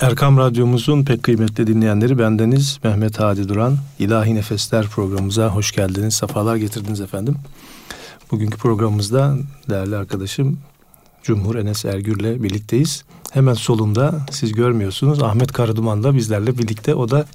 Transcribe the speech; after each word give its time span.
Erkam 0.00 0.38
Radyomuzun 0.38 1.04
pek 1.04 1.22
kıymetli 1.22 1.66
dinleyenleri 1.66 2.18
bendeniz 2.18 2.78
Mehmet 2.84 3.20
Hadi 3.20 3.48
Duran. 3.48 3.78
İlahi 3.98 4.34
Nefesler 4.34 4.88
programımıza 4.88 5.48
hoş 5.48 5.72
geldiniz, 5.72 6.14
sefalar 6.14 6.56
getirdiniz 6.56 7.00
efendim. 7.00 7.36
Bugünkü 8.30 8.58
programımızda 8.58 9.36
değerli 9.70 9.96
arkadaşım 9.96 10.58
Cumhur 11.22 11.56
Enes 11.56 11.84
Ergür'le 11.84 12.42
birlikteyiz. 12.42 13.04
Hemen 13.32 13.54
solunda 13.54 14.26
siz 14.30 14.52
görmüyorsunuz 14.52 15.22
Ahmet 15.22 15.52
Karaduman 15.52 16.02
da 16.02 16.14
bizlerle 16.14 16.58
birlikte. 16.58 16.94
O 16.94 17.10
da 17.10 17.26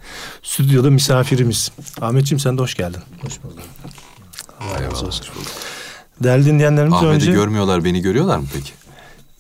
stüdyoda 0.44 0.90
misafirimiz. 0.90 1.72
Ahmetciğim 2.02 2.40
sen 2.40 2.58
de 2.58 2.62
hoş 2.62 2.76
geldin. 2.76 3.02
Hoş 3.22 3.44
bulduk. 3.44 3.60
Allah 4.60 4.84
razı 4.84 5.06
olsun. 5.06 5.26
Değerli 6.24 6.46
dinleyenlerimiz 6.46 6.94
Ahmet'i 6.94 7.16
önce... 7.16 7.32
görmüyorlar, 7.32 7.84
beni 7.84 8.02
görüyorlar 8.02 8.38
mı 8.38 8.46
peki? 8.54 8.72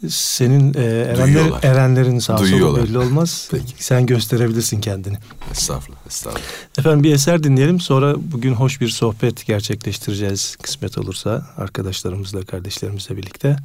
Senin 0.10 0.74
e, 0.74 0.84
erenler, 0.84 1.52
erenlerin 1.64 2.20
sağ 2.20 2.38
solu 2.38 2.78
belli 2.78 2.98
olmaz. 2.98 3.48
Peki. 3.52 3.84
Sen 3.84 4.06
gösterebilirsin 4.06 4.82
kendini. 4.82 5.18
Estağfurullah, 5.52 6.00
estağfurullah. 6.08 6.46
Efendim 6.78 7.04
bir 7.04 7.14
eser 7.14 7.44
dinleyelim. 7.44 7.80
Sonra 7.80 8.16
bugün 8.18 8.54
hoş 8.54 8.82
bir 8.82 8.90
sohbet 8.90 9.46
gerçekleştireceğiz. 9.46 10.56
Kısmet 10.62 10.98
olursa 10.98 11.46
arkadaşlarımızla, 11.58 12.46
kardeşlerimizle 12.46 13.18
birlikte. 13.18 13.58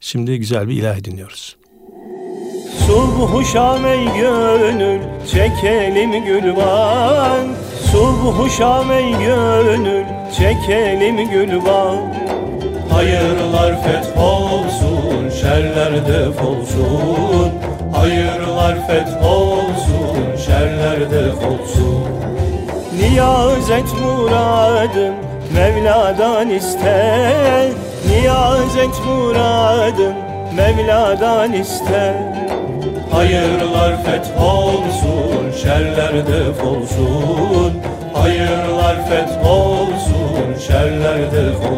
Şimdi 0.00 0.38
güzel 0.38 0.68
bir 0.68 0.74
ilahi 0.74 1.04
dinliyoruz. 1.04 1.56
Subhu 2.86 3.44
şam 3.44 3.86
ey 3.86 4.04
gönül 4.04 5.00
çekelim 5.32 6.24
gülban 6.24 7.46
Subhu 7.92 8.50
şam 8.50 8.92
ey 8.92 9.12
gönül 9.12 10.04
çekelim 10.36 11.30
gülban 11.30 12.14
Hayırlar 12.92 13.82
feth 13.82 14.18
olsun 14.18 15.30
şerler 15.40 15.92
def 16.06 16.42
olsun. 16.42 17.52
Hayırlar 17.92 18.86
feth 18.86 19.24
olsun 19.24 20.36
şerler 20.46 21.00
def 21.10 21.36
olsun. 21.46 22.04
Niyaz 23.00 23.70
et 23.70 23.94
muradım 24.02 25.14
Mevla'dan 25.54 26.50
iste. 26.50 27.70
Niyaz 28.08 28.76
et 28.76 29.06
muradım 29.06 30.14
Mevla'dan 30.56 31.52
iste. 31.52 32.14
Hayırlar 33.12 34.04
feth 34.04 34.42
olsun 34.42 35.52
Şerler 35.62 36.26
def 36.26 36.64
olsun. 36.64 37.72
Hayırlar 38.14 39.08
feth 39.08 39.46
olsun 39.46 40.60
Şerler 40.66 41.32
def 41.32 41.70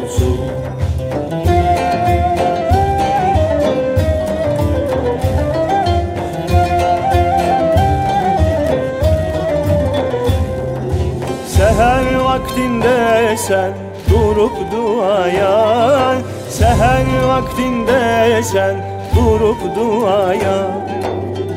sen 13.49 13.73
durup 14.11 14.57
duaya 14.73 16.17
Seher 16.49 17.07
vaktinde 17.29 18.43
sen 18.43 18.77
durup 19.15 19.61
duaya. 19.77 20.59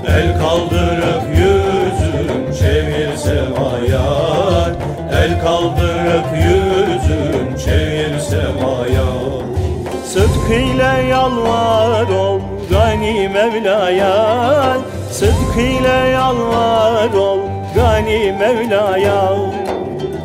El 0.07 0.39
kaldırıp 0.39 1.23
yüzün 1.29 2.51
çevir 2.59 3.17
semaya 3.17 4.07
El 5.11 5.41
kaldırıp 5.41 6.29
yüzün 6.35 7.55
çevir 7.65 8.19
semaya 8.19 9.09
Sıdkıyla 10.05 10.97
yalvar 10.97 12.09
ol 12.09 12.39
gani 12.71 13.29
Mevla'ya. 13.29 14.77
Sıdkıyla 15.11 15.97
yalvar 16.05 17.13
ol 17.13 17.39
gani 17.75 18.35
Mevla'ya 18.39 19.56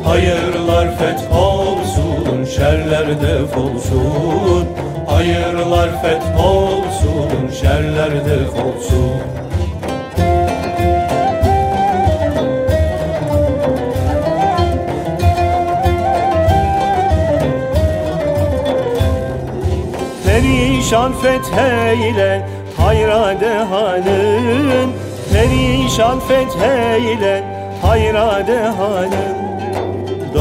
Hayırlar 0.05 0.97
feth 0.97 1.35
olsun, 1.35 2.45
şerler 2.45 3.07
def 3.21 3.57
olsun. 3.57 4.67
Hayırlar 5.07 5.89
feth 6.01 6.39
olsun, 6.45 7.51
şerler 7.61 8.25
def 8.25 8.65
olsun. 8.65 9.21
Perişan 20.25 21.13
fetheyle 21.13 22.47
hayra 22.77 23.39
dehalın 23.41 24.91
Perişan 25.33 26.19
fetheyle 26.19 27.43
hayra 27.81 28.47
dehalın 28.47 29.42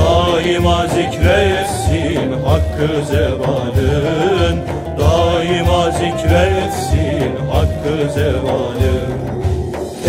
Daima 0.03 0.87
zikretsin 0.87 2.33
hakkı 2.45 3.07
zevalın. 3.07 4.59
Daima 4.99 5.91
zikretsin 5.91 7.33
hakkı 7.53 8.13
zevalın. 8.13 9.13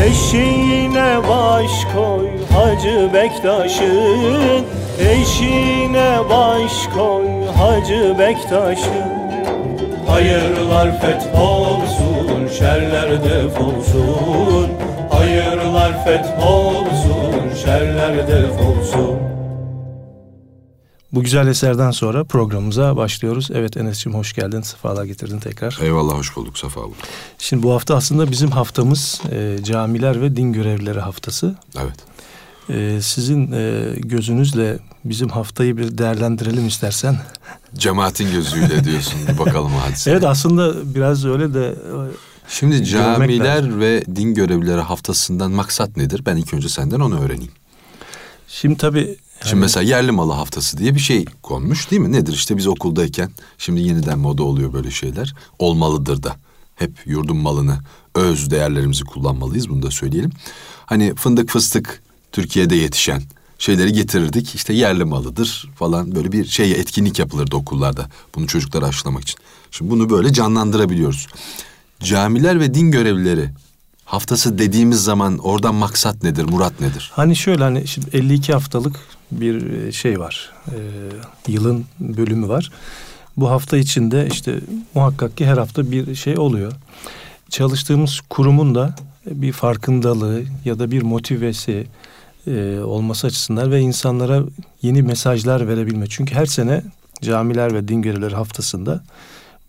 Eşiğine 0.05 1.17
baş 1.29 1.71
koy 1.95 2.27
Hacı 2.53 3.13
Bektaş'ın. 3.13 4.65
Eşiğine 4.99 6.17
baş 6.29 6.87
koy 6.95 7.27
Hacı 7.57 8.15
Bektaş'ın. 8.19 9.23
Hayırlar 10.07 11.01
feth 11.01 11.41
olsun, 11.41 12.47
şerler 12.59 13.23
def 13.23 13.61
olsun 13.61 14.69
Hayırlar 15.09 16.05
feth 16.05 16.47
olsun, 16.47 17.55
şerler 17.65 18.27
def 18.27 18.61
olsun 18.61 19.22
Bu 21.13 21.23
güzel 21.23 21.47
eserden 21.47 21.91
sonra 21.91 22.23
programımıza 22.23 22.97
başlıyoruz. 22.97 23.49
Evet 23.53 23.77
Enes'ciğim 23.77 24.17
hoş 24.17 24.33
geldin. 24.33 24.61
Sefalar 24.61 25.05
getirdin 25.05 25.39
tekrar. 25.39 25.79
Eyvallah, 25.81 26.13
hoş 26.13 26.35
bulduk, 26.35 26.57
Safa 26.57 26.81
bulduk. 26.81 26.97
Şimdi 27.37 27.63
bu 27.63 27.73
hafta 27.73 27.95
aslında 27.95 28.31
bizim 28.31 28.51
haftamız 28.51 29.21
e, 29.31 29.57
camiler 29.63 30.21
ve 30.21 30.35
din 30.35 30.53
görevlileri 30.53 30.99
haftası. 30.99 31.55
Evet. 31.81 31.95
E, 32.69 33.01
sizin 33.01 33.51
e, 33.51 33.93
gözünüzle 33.97 34.79
bizim 35.05 35.29
haftayı 35.29 35.77
bir 35.77 35.97
değerlendirelim 35.97 36.67
istersen. 36.67 37.17
Cemaatin 37.75 38.31
gözüyle 38.31 38.83
diyorsun, 38.83 39.19
bir 39.27 39.37
bakalım 39.37 39.71
hadise. 39.71 40.11
Evet 40.11 40.23
aslında 40.23 40.95
biraz 40.95 41.25
öyle 41.25 41.53
de 41.53 41.67
e, 41.67 41.93
Şimdi 42.47 42.85
camiler 42.85 43.79
ve 43.79 44.03
din 44.15 44.33
görevlileri 44.33 44.81
haftasından 44.81 45.51
maksat 45.51 45.97
nedir? 45.97 46.21
Ben 46.25 46.35
ilk 46.35 46.53
önce 46.53 46.69
senden 46.69 46.99
onu 46.99 47.19
öğreneyim. 47.19 47.51
şimdi 48.47 48.77
tabii 48.77 49.17
Şimdi 49.45 49.61
mesela 49.61 49.83
yerli 49.83 50.11
malı 50.11 50.31
haftası 50.33 50.77
diye 50.77 50.95
bir 50.95 50.99
şey 50.99 51.25
konmuş 51.41 51.91
değil 51.91 52.01
mi? 52.01 52.11
Nedir 52.11 52.33
işte 52.33 52.57
biz 52.57 52.67
okuldayken 52.67 53.31
şimdi 53.57 53.81
yeniden 53.81 54.19
moda 54.19 54.43
oluyor 54.43 54.73
böyle 54.73 54.91
şeyler. 54.91 55.35
Olmalıdır 55.59 56.23
da. 56.23 56.35
Hep 56.75 56.91
yurdun 57.05 57.37
malını, 57.37 57.77
öz 58.15 58.51
değerlerimizi 58.51 59.03
kullanmalıyız 59.03 59.69
bunu 59.69 59.83
da 59.83 59.91
söyleyelim. 59.91 60.31
Hani 60.85 61.15
fındık 61.15 61.49
fıstık 61.49 62.03
Türkiye'de 62.31 62.75
yetişen 62.75 63.21
şeyleri 63.59 63.93
getirirdik. 63.93 64.55
İşte 64.55 64.73
yerli 64.73 65.03
malıdır 65.03 65.69
falan 65.75 66.15
böyle 66.15 66.31
bir 66.31 66.45
şey 66.45 66.71
etkinlik 66.71 67.19
yapılırdı 67.19 67.55
okullarda. 67.55 68.09
Bunu 68.35 68.47
çocuklara 68.47 68.85
aşılamak 68.85 69.23
için. 69.23 69.39
Şimdi 69.71 69.91
bunu 69.91 70.09
böyle 70.09 70.33
canlandırabiliyoruz. 70.33 71.27
Camiler 72.03 72.59
ve 72.59 72.73
din 72.73 72.91
görevlileri 72.91 73.49
haftası 74.13 74.57
dediğimiz 74.57 75.03
zaman 75.03 75.37
oradan 75.37 75.75
maksat 75.75 76.23
nedir, 76.23 76.43
murat 76.43 76.79
nedir? 76.81 77.11
Hani 77.13 77.35
şöyle 77.35 77.63
hani 77.63 77.87
şimdi 77.87 78.17
52 78.17 78.53
haftalık 78.53 78.95
bir 79.31 79.71
e, 79.71 79.91
şey 79.91 80.19
var. 80.19 80.51
E, 80.67 80.77
yılın 81.51 81.85
bölümü 81.99 82.47
var. 82.47 82.71
Bu 83.37 83.49
hafta 83.49 83.77
içinde 83.77 84.27
işte 84.31 84.59
muhakkak 84.95 85.37
ki 85.37 85.45
her 85.45 85.57
hafta 85.57 85.91
bir 85.91 86.15
şey 86.15 86.37
oluyor. 86.37 86.73
Çalıştığımız 87.49 88.21
kurumun 88.29 88.75
da 88.75 88.95
bir 89.25 89.51
farkındalığı 89.51 90.43
ya 90.65 90.79
da 90.79 90.91
bir 90.91 91.01
motivesi 91.01 91.87
e, 92.47 92.79
olması 92.79 93.27
açısından 93.27 93.71
ve 93.71 93.79
insanlara 93.79 94.43
yeni 94.81 95.01
mesajlar 95.01 95.67
verebilme. 95.67 96.05
Çünkü 96.09 96.35
her 96.35 96.45
sene 96.45 96.83
camiler 97.21 97.73
ve 97.73 97.87
din 97.87 98.01
görevlileri 98.01 98.35
haftasında 98.35 99.03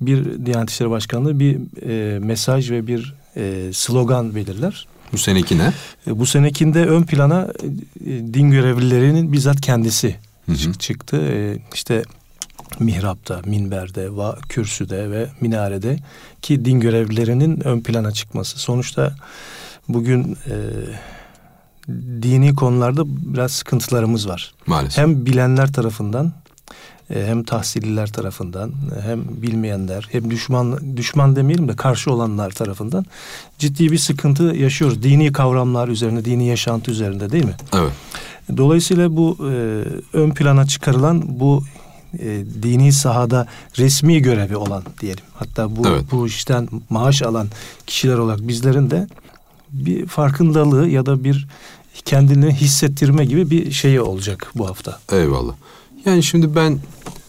bir 0.01 0.47
Diyanet 0.47 0.71
İşleri 0.71 0.91
Başkanlığı 0.91 1.41
bir 1.41 1.59
e, 1.89 2.19
mesaj 2.19 2.71
ve 2.71 2.87
bir 2.87 3.15
e, 3.37 3.71
slogan 3.73 4.35
belirler. 4.35 4.87
Bu 5.13 5.19
seneki 5.19 5.59
ne? 5.59 5.73
E, 6.07 6.19
Bu 6.19 6.27
senekinde 6.27 6.87
ön 6.87 7.03
plana 7.03 7.49
e, 7.65 8.07
din 8.07 8.51
görevlilerinin 8.51 9.33
bizzat 9.33 9.61
kendisi 9.61 10.17
Hı 10.47 10.53
hı. 10.53 10.57
çık- 10.57 10.81
çıktı. 10.81 11.17
E, 11.23 11.59
İşte 11.75 12.03
mihrapta, 12.81 13.41
minberde, 13.47 14.17
va, 14.17 14.39
kürsüde 14.49 15.11
ve 15.11 15.29
minarede 15.41 15.99
ki 16.43 16.65
din 16.65 16.81
görevlilerinin 16.81 17.61
ön 17.67 17.81
plana 17.81 18.13
çıkması. 18.13 18.59
Sonuçta 18.59 19.15
bugün 19.89 20.37
e, 20.47 20.55
dini 22.23 22.55
konularda 22.55 23.03
biraz 23.35 23.53
sıkıntılarımız 23.53 24.29
var. 24.29 24.55
Maalesef. 24.67 24.99
Hem 24.99 25.27
bilenler 25.27 25.73
tarafından 25.73 26.33
hem 27.09 27.45
tahsilliler 27.45 28.13
tarafından 28.13 28.73
hem 29.03 29.43
bilmeyenler 29.43 30.09
hem 30.13 30.31
düşman 30.31 30.97
düşman 30.97 31.37
demeyelim 31.37 31.69
de 31.69 31.77
karşı 31.77 32.13
olanlar 32.13 32.51
tarafından 32.51 33.05
ciddi 33.59 33.93
bir 33.93 33.99
sıkıntı 33.99 34.43
yaşıyoruz. 34.43 35.03
Dini 35.03 35.33
kavramlar 35.33 35.89
üzerine, 35.89 36.25
dini 36.25 36.47
yaşantı 36.47 36.91
üzerinde 36.91 37.33
değil 37.33 37.45
mi? 37.45 37.55
Evet. 37.75 37.93
Dolayısıyla 38.57 39.17
bu 39.17 39.39
e, 39.41 39.85
ön 40.13 40.31
plana 40.31 40.67
çıkarılan 40.67 41.41
bu 41.41 41.63
e, 42.19 42.45
dini 42.63 42.93
sahada 42.93 43.47
resmi 43.79 44.23
görevi 44.23 44.57
olan 44.57 44.83
diyelim. 45.01 45.25
Hatta 45.35 45.77
bu 45.77 45.89
Evet. 45.89 46.05
bu 46.13 46.27
işten 46.27 46.69
maaş 46.91 47.23
alan 47.23 47.49
kişiler 47.87 48.19
olarak 48.19 48.49
bizlerin 48.49 48.91
de 48.91 49.07
bir 49.73 50.07
farkındalığı 50.07 50.89
ya 50.89 51.07
da 51.07 51.25
bir 51.25 51.47
kendini 52.05 52.55
hissettirme 52.55 53.25
gibi 53.25 53.51
bir 53.51 53.71
şeyi 53.73 54.01
olacak 54.01 54.53
bu 54.55 54.69
hafta. 54.69 54.99
Eyvallah. 55.13 55.55
Yani 56.07 56.23
şimdi 56.23 56.55
ben 56.55 56.79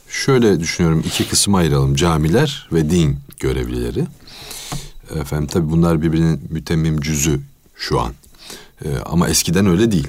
şöyle 0.09 0.59
düşünüyorum 0.59 1.03
iki 1.05 1.27
kısma 1.27 1.57
ayıralım. 1.57 1.95
Camiler 1.95 2.67
ve 2.71 2.89
din 2.89 3.19
görevlileri. 3.39 4.05
Efendim 5.15 5.47
tabii 5.47 5.71
bunlar 5.71 6.01
birbirinin 6.01 6.47
mütemmim 6.49 7.01
cüzü 7.01 7.39
şu 7.75 7.99
an. 7.99 8.13
Ee, 8.85 8.97
ama 9.05 9.29
eskiden 9.29 9.65
öyle 9.65 9.91
değil. 9.91 10.07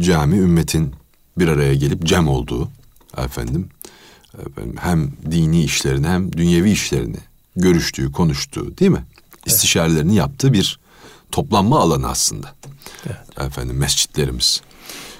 Cami 0.00 0.36
ümmetin 0.38 0.94
bir 1.38 1.48
araya 1.48 1.74
gelip 1.74 2.06
cem 2.06 2.28
olduğu 2.28 2.68
efendim, 3.16 3.68
efendim 4.46 4.76
hem 4.80 5.12
dini 5.30 5.62
işlerini 5.64 6.06
hem 6.06 6.32
dünyevi 6.32 6.70
işlerini 6.70 7.16
görüştüğü, 7.56 8.12
konuştuğu 8.12 8.78
değil 8.78 8.90
mi? 8.90 9.04
İstişarelerini 9.46 10.14
yaptığı 10.14 10.52
bir 10.52 10.78
toplanma 11.32 11.80
alanı 11.80 12.08
aslında. 12.08 12.54
Efendim 13.40 13.76
mescitlerimiz. 13.76 14.60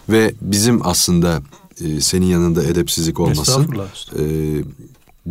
Ve 0.08 0.34
bizim 0.40 0.86
aslında 0.86 1.42
e, 1.84 2.00
senin 2.00 2.26
yanında 2.26 2.64
edepsizlik 2.64 3.20
olmasın. 3.20 3.42
Estağfurullah. 3.42 3.88
e, 4.18 4.24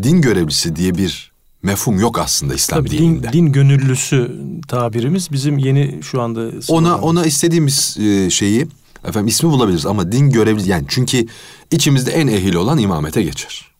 din 0.03 0.21
görevlisi 0.21 0.75
diye 0.75 0.95
bir 0.95 1.31
mefhum 1.63 1.99
yok 1.99 2.19
aslında 2.19 2.53
İslam 2.53 2.79
Tabii 2.79 2.91
din, 2.91 2.97
dininde. 2.97 3.33
din 3.33 3.51
gönüllüsü 3.51 4.35
tabirimiz 4.67 5.31
bizim 5.31 5.57
yeni 5.57 6.03
şu 6.03 6.21
anda 6.21 6.51
Ona 6.67 6.97
ona 6.97 7.25
istediğimiz 7.25 7.97
e, 7.99 8.29
şeyi 8.29 8.67
efendim 9.05 9.27
ismi 9.27 9.49
bulabiliriz 9.49 9.85
ama 9.85 10.11
din 10.11 10.29
görevli 10.29 10.69
yani 10.69 10.85
çünkü 10.87 11.25
içimizde 11.71 12.11
en 12.11 12.27
ehil 12.27 12.55
olan 12.55 12.77
imamete 12.77 13.23
geçer. 13.23 13.71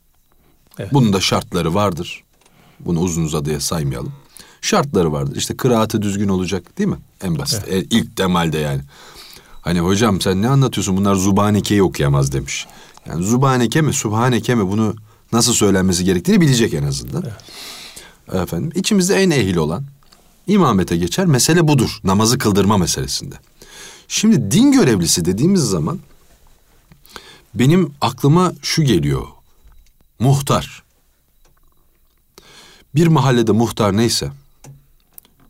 Evet. 0.78 0.92
Bunun 0.92 1.12
da 1.12 1.20
şartları 1.20 1.74
vardır. 1.74 2.24
Bunu 2.80 3.00
uzun 3.00 3.24
uzadıya 3.24 3.60
saymayalım. 3.60 4.12
Şartları 4.60 5.12
vardır. 5.12 5.36
İşte 5.36 5.56
kıraatı 5.56 6.02
düzgün 6.02 6.28
olacak 6.28 6.78
değil 6.78 6.88
mi? 6.88 6.96
En 7.22 7.38
basit. 7.38 7.68
E, 7.68 7.82
ilk 7.82 8.16
temalde 8.16 8.58
yani. 8.58 8.80
Hani 9.68 9.80
hocam 9.80 10.20
sen 10.20 10.42
ne 10.42 10.48
anlatıyorsun? 10.48 10.96
Bunlar 10.96 11.14
Zubaneke'yi 11.14 11.82
okuyamaz 11.82 12.32
demiş. 12.32 12.66
Yani 13.06 13.24
Zubaneke 13.24 13.80
mi, 13.80 13.92
Subhaneke 13.92 14.54
mi 14.54 14.68
bunu 14.70 14.94
nasıl 15.32 15.52
söylenmesi 15.52 16.04
gerektiğini 16.04 16.40
bilecek 16.40 16.74
en 16.74 16.82
azından. 16.82 17.24
Efendim 18.32 18.72
içimizde 18.74 19.14
en 19.14 19.30
ehil 19.30 19.56
olan 19.56 19.84
imamete 20.46 20.96
geçer. 20.96 21.26
Mesele 21.26 21.68
budur. 21.68 22.00
Namazı 22.04 22.38
kıldırma 22.38 22.78
meselesinde. 22.78 23.34
Şimdi 24.08 24.50
din 24.50 24.72
görevlisi 24.72 25.24
dediğimiz 25.24 25.62
zaman 25.62 25.98
benim 27.54 27.92
aklıma 28.00 28.52
şu 28.62 28.82
geliyor. 28.82 29.26
Muhtar. 30.18 30.82
Bir 32.94 33.06
mahallede 33.06 33.52
muhtar 33.52 33.96
neyse 33.96 34.32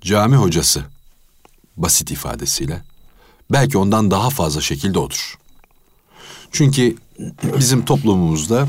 cami 0.01 0.37
hocası 0.37 0.85
basit 1.77 2.11
ifadesiyle 2.11 2.83
belki 3.51 3.79
ondan 3.79 4.11
daha 4.11 4.31
fazla 4.31 4.61
şekilde 4.61 4.99
odur. 4.99 5.39
Çünkü 6.53 6.97
bizim 7.59 7.85
toplumumuzda 7.85 8.69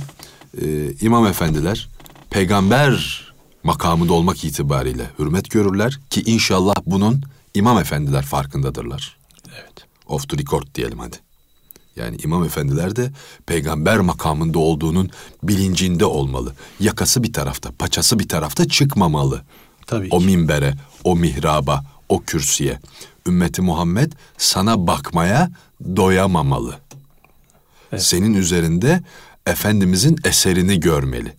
e, 0.61 0.93
imam 1.01 1.27
efendiler 1.27 1.89
peygamber 2.29 3.25
makamında 3.63 4.13
olmak 4.13 4.43
itibariyle 4.43 5.09
hürmet 5.19 5.51
görürler 5.51 5.99
ki 6.09 6.21
inşallah 6.25 6.75
bunun 6.85 7.23
imam 7.53 7.77
efendiler 7.77 8.23
farkındadırlar. 8.23 9.17
Evet. 9.59 9.85
Off 10.07 10.29
the 10.29 10.37
record 10.37 10.63
diyelim 10.75 10.99
hadi. 10.99 11.15
Yani 11.95 12.17
imam 12.23 12.43
efendiler 12.43 12.95
de 12.95 13.11
peygamber 13.45 13.99
makamında 13.99 14.59
olduğunun 14.59 15.09
bilincinde 15.43 16.05
olmalı. 16.05 16.53
Yakası 16.79 17.23
bir 17.23 17.33
tarafta, 17.33 17.71
paçası 17.71 18.19
bir 18.19 18.27
tarafta 18.27 18.67
çıkmamalı. 18.67 19.41
Tabii 19.87 20.07
O 20.11 20.21
minbere, 20.21 20.73
o 21.03 21.15
mihraba, 21.15 21.83
o 22.09 22.21
kürsüye. 22.21 22.79
Ümmeti 23.29 23.61
Muhammed 23.61 24.11
sana 24.37 24.87
bakmaya 24.87 25.51
doyamamalı. 25.95 26.79
Evet. 27.91 28.03
Senin 28.03 28.33
üzerinde 28.33 29.03
Efendimizin 29.45 30.17
eserini 30.23 30.79
görmeli. 30.79 31.33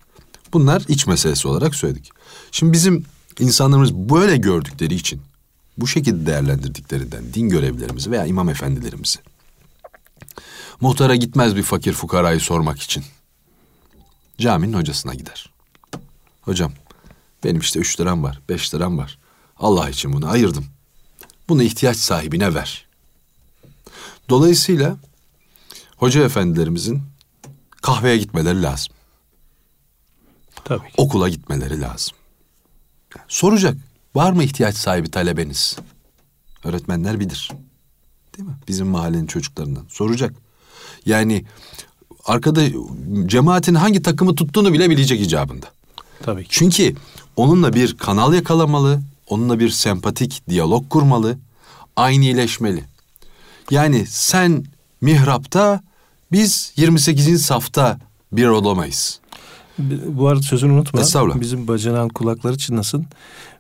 Bunlar 0.53 0.83
iç 0.89 1.07
meselesi 1.07 1.49
olarak 1.49 1.75
söyledik. 1.75 2.11
Şimdi 2.53 2.73
bizim 2.73 3.05
insanlarımız 3.39 3.95
böyle 3.95 4.37
gördükleri 4.37 4.95
için, 4.95 5.23
bu 5.79 5.87
şekilde 5.87 6.27
değerlendirdiklerinden 6.27 7.35
din 7.35 7.49
görevlilerimizi 7.49 8.11
veya 8.11 8.27
imam 8.27 8.49
efendilerimizi 8.49 9.19
muhtara 10.81 11.17
gitmez 11.17 11.57
bir 11.57 11.63
fakir 11.63 11.93
fukarayı 11.93 12.41
sormak 12.41 12.81
için. 12.81 13.05
Caminin 14.39 14.73
hocasına 14.73 15.15
gider. 15.15 15.51
Hocam 16.43 16.73
benim 17.45 17.61
işte 17.61 17.81
üç 17.81 18.01
liram 18.01 18.23
var, 18.23 18.41
beş 18.49 18.75
liram 18.75 18.99
var. 18.99 19.19
Allah 19.57 19.91
için 19.91 20.13
bunu 20.13 20.31
ayırdım. 20.31 20.67
Bunu 21.51 21.63
ihtiyaç 21.63 21.97
sahibine 21.97 22.55
ver. 22.55 22.87
Dolayısıyla 24.29 24.97
hoca 25.97 26.25
efendilerimizin 26.25 27.03
kahveye 27.83 28.17
gitmeleri 28.17 28.63
lazım. 28.63 28.95
Tabii 30.65 30.87
ki. 30.87 30.95
Okula 30.97 31.29
gitmeleri 31.29 31.81
lazım. 31.81 32.17
Soracak. 33.29 33.77
Var 34.15 34.33
mı 34.33 34.45
ihtiyaç 34.45 34.77
sahibi 34.77 35.11
talebeniz? 35.11 35.77
Öğretmenler 36.65 37.21
bilir. 37.21 37.51
Değil 38.37 38.49
mi? 38.49 38.55
Bizim 38.69 38.87
mahallenin 38.87 39.27
çocuklarından. 39.27 39.85
Soracak. 39.89 40.35
Yani 41.07 41.45
arkada 42.25 42.63
cemaatin 43.27 43.75
hangi 43.75 44.03
takımı 44.03 44.35
tuttuğunu 44.35 44.73
bile 44.73 44.91
bilecek 44.91 45.21
icabında. 45.21 45.67
Tabii 46.23 46.43
ki. 46.43 46.49
Çünkü 46.51 46.97
onunla 47.37 47.73
bir 47.73 47.97
kanal 47.97 48.35
yakalamalı, 48.35 49.03
onunla 49.31 49.59
bir 49.59 49.71
sempatik 49.71 50.43
diyalog 50.49 50.89
kurmalı, 50.91 51.39
aynileşmeli. 51.97 52.85
Yani 53.71 54.07
sen 54.07 54.65
mihrapta, 55.01 55.81
biz 56.33 56.73
28. 56.77 57.43
safta 57.43 57.99
bir 58.33 58.47
olamayız. 58.47 59.21
Bu 60.07 60.29
arada 60.29 60.43
sözünü 60.43 60.73
unutma. 60.73 61.01
Estağfurullah. 61.01 61.41
Bizim 61.41 61.69
bacanağın 61.69 62.09
kulakları 62.09 62.59
çınlasın. 62.59 63.07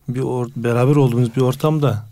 Bir 0.09 0.21
or- 0.21 0.51
beraber 0.57 0.97
olduğumuz 0.97 1.37
bir 1.37 1.41
ortamda 1.41 2.07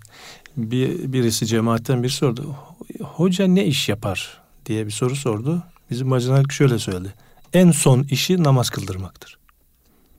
bir 0.56 1.12
birisi 1.12 1.46
cemaatten 1.46 2.02
biri 2.02 2.12
sordu. 2.12 2.54
Hoca 3.00 3.46
ne 3.46 3.64
iş 3.66 3.88
yapar 3.88 4.40
diye 4.66 4.86
bir 4.86 4.90
soru 4.90 5.16
sordu. 5.16 5.62
Bizim 5.90 6.10
bacanak 6.10 6.52
şöyle 6.52 6.78
söyledi. 6.78 7.14
En 7.52 7.70
son 7.70 8.02
işi 8.02 8.42
namaz 8.42 8.70
kıldırmaktır. 8.70 9.38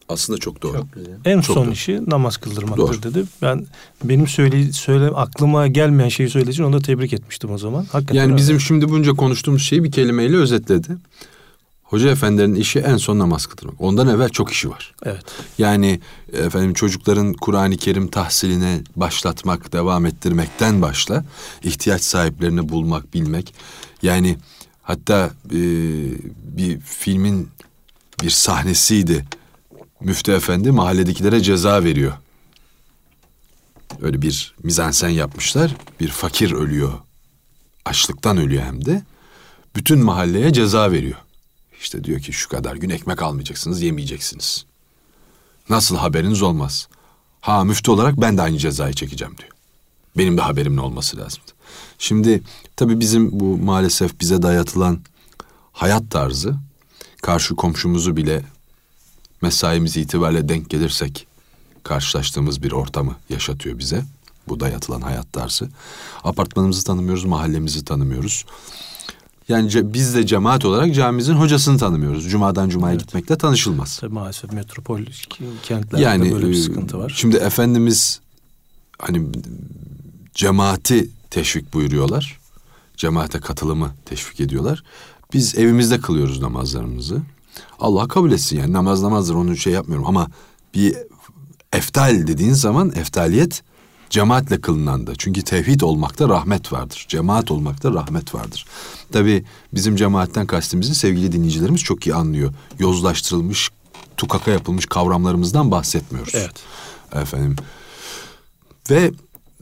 Aslında 0.09 0.39
çok 0.39 0.61
doğru. 0.61 0.85
En 1.25 1.41
Çok 1.41 1.55
son 1.55 1.65
doğru. 1.65 1.73
işi 1.73 2.01
namaz 2.09 2.37
kıldırmaktır 2.37 2.77
Doğru. 2.77 3.03
dedi. 3.03 3.23
Ben 3.41 3.67
benim 4.03 4.27
söyle 4.27 4.71
söyle 4.73 5.05
aklıma 5.07 5.67
gelmeyen 5.67 6.09
şeyi 6.09 6.29
söylediği 6.29 6.53
için 6.53 6.63
onu 6.63 6.73
da 6.73 6.79
tebrik 6.81 7.13
etmiştim 7.13 7.51
o 7.51 7.57
zaman. 7.57 7.85
Hakikaten 7.91 8.15
Yani 8.15 8.25
öyle. 8.25 8.37
bizim 8.37 8.59
şimdi 8.59 8.89
bunca 8.89 9.11
konuştuğumuz 9.13 9.61
şeyi 9.63 9.83
bir 9.83 9.91
kelimeyle 9.91 10.35
özetledi. 10.37 10.97
Hoca 11.83 12.09
efendilerin 12.11 12.55
işi 12.55 12.79
en 12.79 12.97
son 12.97 13.19
namaz 13.19 13.45
kıldırmak. 13.47 13.81
Ondan 13.81 14.07
evvel 14.07 14.29
çok 14.29 14.51
işi 14.51 14.69
var. 14.69 14.93
evet. 15.05 15.23
Yani 15.57 15.99
efendim 16.33 16.73
çocukların 16.73 17.33
Kur'an-ı 17.33 17.77
Kerim 17.77 18.07
tahsiline 18.07 18.81
başlatmak, 18.95 19.73
devam 19.73 20.05
ettirmekten 20.05 20.81
başla. 20.81 21.23
ihtiyaç 21.63 22.01
sahiplerini 22.01 22.69
bulmak, 22.69 23.13
bilmek. 23.13 23.53
Yani 24.01 24.37
hatta 24.83 25.29
e, 25.51 25.59
bir 26.57 26.79
filmin 26.79 27.49
bir 28.23 28.29
sahnesiydi. 28.29 29.25
Müftü 30.01 30.31
Efendi 30.31 30.71
mahalledekilere 30.71 31.41
ceza 31.41 31.83
veriyor. 31.83 32.13
Öyle 34.01 34.21
bir 34.21 34.55
mizansen 34.63 35.09
yapmışlar. 35.09 35.75
Bir 35.99 36.07
fakir 36.07 36.51
ölüyor. 36.51 36.93
Açlıktan 37.85 38.37
ölüyor 38.37 38.63
hem 38.63 38.85
de. 38.85 39.03
Bütün 39.75 39.99
mahalleye 39.99 40.53
ceza 40.53 40.91
veriyor. 40.91 41.17
İşte 41.81 42.03
diyor 42.03 42.19
ki 42.19 42.33
şu 42.33 42.49
kadar 42.49 42.75
gün 42.75 42.89
ekmek 42.89 43.21
almayacaksınız, 43.21 43.81
yemeyeceksiniz. 43.81 44.65
Nasıl 45.69 45.95
haberiniz 45.95 46.41
olmaz? 46.41 46.87
Ha 47.41 47.63
müftü 47.63 47.91
olarak 47.91 48.21
ben 48.21 48.37
de 48.37 48.41
aynı 48.41 48.57
cezayı 48.57 48.93
çekeceğim 48.93 49.37
diyor. 49.37 49.51
Benim 50.17 50.37
de 50.37 50.41
haberimin 50.41 50.77
olması 50.77 51.17
lazım. 51.17 51.41
Şimdi 51.97 52.41
tabii 52.75 52.99
bizim 52.99 53.39
bu 53.39 53.57
maalesef 53.57 54.19
bize 54.19 54.41
dayatılan 54.41 54.99
hayat 55.71 56.11
tarzı 56.11 56.55
karşı 57.21 57.55
komşumuzu 57.55 58.15
bile 58.17 58.43
mesaimiz 59.41 59.97
itibariyle 59.97 60.49
denk 60.49 60.69
gelirsek 60.69 61.27
karşılaştığımız 61.83 62.63
bir 62.63 62.71
ortamı 62.71 63.15
yaşatıyor 63.29 63.79
bize. 63.79 64.03
Bu 64.47 64.59
dayatılan 64.59 65.01
hayat 65.01 65.33
tarzı. 65.33 65.69
Apartmanımızı 66.23 66.83
tanımıyoruz, 66.83 67.25
mahallemizi 67.25 67.85
tanımıyoruz. 67.85 68.45
Yani 69.47 69.69
ce- 69.69 69.93
biz 69.93 70.15
de 70.15 70.25
cemaat 70.25 70.65
olarak 70.65 70.95
camimizin 70.95 71.33
hocasını 71.33 71.77
tanımıyoruz. 71.77 72.29
Cumadan 72.29 72.69
cumaya 72.69 72.93
Evet. 72.93 73.01
gitmekle 73.05 73.37
tanışılmaz. 73.37 73.97
Tabii 73.99 74.13
maalesef 74.13 74.51
metropol 74.53 74.99
kentlerde 75.63 76.03
Yani 76.03 76.31
böyle 76.33 76.47
bir 76.47 76.53
e, 76.55 76.61
sıkıntı 76.61 76.97
var. 76.99 77.13
Şimdi 77.15 77.35
Efendimiz 77.37 78.19
hani 78.99 79.27
cemaati 80.33 81.09
teşvik 81.29 81.73
buyuruyorlar. 81.73 82.39
Cemaate 82.97 83.39
katılımı 83.39 83.91
teşvik 84.05 84.39
ediyorlar. 84.39 84.83
Biz 85.33 85.57
evimizde 85.57 85.99
kılıyoruz 85.99 86.41
namazlarımızı. 86.41 87.21
Allah 87.79 88.07
kabul 88.07 88.31
etsin 88.31 88.57
yani 88.57 88.73
namaz 88.73 89.03
namazdır 89.03 89.35
onu 89.35 89.57
şey 89.57 89.73
yapmıyorum 89.73 90.07
ama 90.07 90.27
bir 90.73 90.97
eftal 91.73 92.27
dediğin 92.27 92.53
zaman 92.53 92.91
eftaliyet 92.95 93.63
cemaatle 94.09 94.61
kılınanda. 94.61 95.13
Çünkü 95.17 95.41
tevhid 95.41 95.81
olmakta 95.81 96.29
rahmet 96.29 96.73
vardır. 96.73 97.05
Cemaat 97.09 97.51
olmakta 97.51 97.91
rahmet 97.91 98.35
vardır. 98.35 98.65
Tabi 99.11 99.45
bizim 99.73 99.95
cemaatten 99.95 100.47
kastımızı 100.47 100.95
sevgili 100.95 101.31
dinleyicilerimiz 101.31 101.81
çok 101.81 102.07
iyi 102.07 102.15
anlıyor. 102.15 102.53
Yozlaştırılmış, 102.79 103.69
tukaka 104.17 104.51
yapılmış 104.51 104.85
kavramlarımızdan 104.85 105.71
bahsetmiyoruz. 105.71 106.35
Evet. 106.35 106.55
Efendim. 107.13 107.55
Ve 108.89 109.11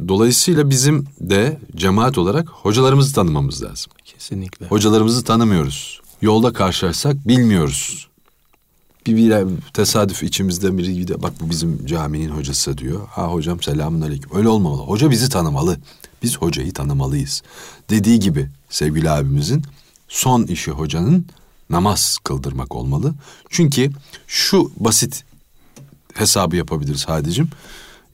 dolayısıyla 0.08 0.70
bizim 0.70 1.06
de 1.20 1.60
cemaat 1.76 2.18
olarak 2.18 2.50
hocalarımızı 2.50 3.16
tanımamız 3.16 3.64
lazım. 3.64 3.92
Kesinlikle. 4.06 4.68
Hocalarımızı 4.68 5.24
tanımıyoruz. 5.24 6.02
Yolda 6.22 6.54
karşılaşsak 6.54 7.28
bilmiyoruz. 7.28 8.08
Bir, 9.06 9.16
bir 9.16 9.62
tesadüf 9.74 10.24
içimizde 10.24 10.78
biri 10.78 11.08
de 11.08 11.22
bak 11.22 11.34
bu 11.40 11.50
bizim 11.50 11.86
caminin 11.86 12.30
hocası 12.30 12.78
diyor. 12.78 13.08
Ha 13.08 13.28
hocam 13.28 13.62
selamun 13.62 14.02
aleyküm. 14.02 14.38
Öyle 14.38 14.48
olmamalı. 14.48 14.82
Hoca 14.82 15.10
bizi 15.12 15.30
tanımalı. 15.30 15.78
Biz 16.24 16.38
hocayı 16.38 16.74
tanımalıyız. 16.74 17.44
Dediği 17.90 18.20
gibi 18.20 18.50
sevgili 18.70 19.10
abimizin 19.10 19.64
son 20.08 20.44
işi 20.44 20.72
hocanın 20.72 21.26
namaz 21.70 22.18
kıldırmak 22.24 22.76
olmalı. 22.76 23.14
Çünkü 23.50 23.92
şu 24.28 24.72
basit 24.78 25.24
hesabı 26.14 26.56
yapabiliriz 26.56 27.06
Hadicim. 27.06 27.50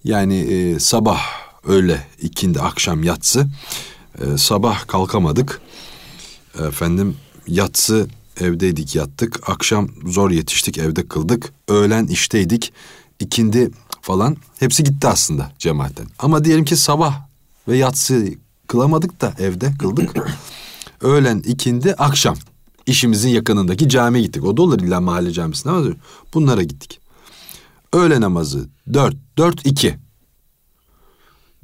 Yani 0.04 0.36
e, 0.36 0.80
sabah 0.80 1.22
öğle 1.64 2.08
ikindi 2.22 2.62
akşam 2.62 3.04
yatsı 3.04 3.48
e, 4.22 4.38
sabah 4.38 4.88
kalkamadık 4.88 5.62
efendim 6.68 7.18
yatsı 7.48 8.08
evdeydik 8.40 8.96
yattık. 8.96 9.50
Akşam 9.50 9.90
zor 10.06 10.32
yetiştik 10.32 10.78
evde 10.78 11.08
kıldık. 11.08 11.54
Öğlen 11.68 12.08
işteydik. 12.08 12.74
İkindi 13.20 13.72
falan. 14.02 14.38
Hepsi 14.60 14.84
gitti 14.84 15.08
aslında 15.08 15.52
cemaatten. 15.60 16.08
Ama 16.20 16.46
diyelim 16.46 16.66
ki 16.66 16.76
sabah 16.76 17.28
ve 17.68 17.78
yatsı 17.78 18.28
kılamadık 18.68 19.22
da 19.22 19.34
evde 19.40 19.74
kıldık. 19.80 20.16
Öğlen 21.02 21.40
ikindi 21.40 21.94
akşam. 21.94 22.36
İşimizin 22.86 23.30
yakınındaki 23.30 23.90
camiye 23.90 24.24
gittik. 24.24 24.44
O 24.44 24.58
da 24.58 24.62
olur 24.62 24.80
illa 24.80 25.02
mahalle 25.02 25.32
camisine 25.32 25.72
ama 25.72 25.88
bunlara 26.34 26.64
gittik. 26.64 27.00
Öğle 27.94 28.22
namazı 28.22 28.70
dört 28.94 29.16
dört 29.38 29.66
iki. 29.66 29.98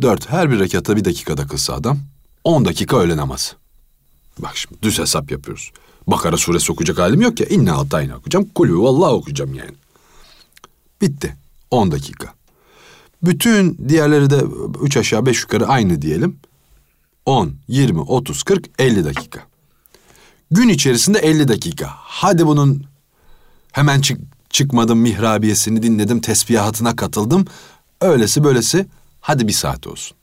Dört 0.01 0.29
her 0.29 0.51
bir 0.51 0.59
rekatta 0.59 0.97
bir 0.97 1.05
dakikada 1.05 1.47
kılsa 1.47 1.73
adam 1.73 1.99
on 2.43 2.65
dakika 2.65 2.97
öğle 2.97 3.17
namazı 3.17 3.58
Bak 4.39 4.57
şimdi 4.57 4.81
düz 4.81 4.99
hesap 4.99 5.31
yapıyoruz. 5.31 5.71
Bakara 6.07 6.37
suresi 6.37 6.71
okuyacak 6.71 6.99
halim 6.99 7.21
yok 7.21 7.39
ya. 7.39 7.47
İnne 7.47 7.71
altayna 7.71 8.15
okuyacağım. 8.15 8.49
Kulü 8.55 8.77
vallahi 8.77 9.11
okuyacağım 9.11 9.53
yani. 9.53 9.71
Bitti. 11.01 11.35
10 11.71 11.91
dakika. 11.91 12.33
Bütün 13.23 13.89
diğerleri 13.89 14.29
de 14.29 14.43
üç 14.83 14.97
aşağı 14.97 15.25
beş 15.25 15.41
yukarı 15.41 15.67
aynı 15.67 16.01
diyelim. 16.01 16.37
10, 17.25 17.53
20, 17.67 17.99
30, 18.01 18.43
40, 18.43 18.65
50 18.79 19.05
dakika. 19.05 19.39
Gün 20.51 20.69
içerisinde 20.69 21.19
50 21.19 21.47
dakika. 21.47 21.89
Hadi 21.93 22.47
bunun 22.47 22.83
hemen 23.71 24.01
çık, 24.01 24.19
çıkmadım 24.49 24.99
mihrabiyesini 24.99 25.83
dinledim, 25.83 26.21
tesbihatına 26.21 26.95
katıldım. 26.95 27.45
Öylesi 28.01 28.43
böylesi 28.43 28.85
hadi 29.21 29.47
bir 29.47 29.53
saat 29.53 29.87
olsun. 29.87 30.17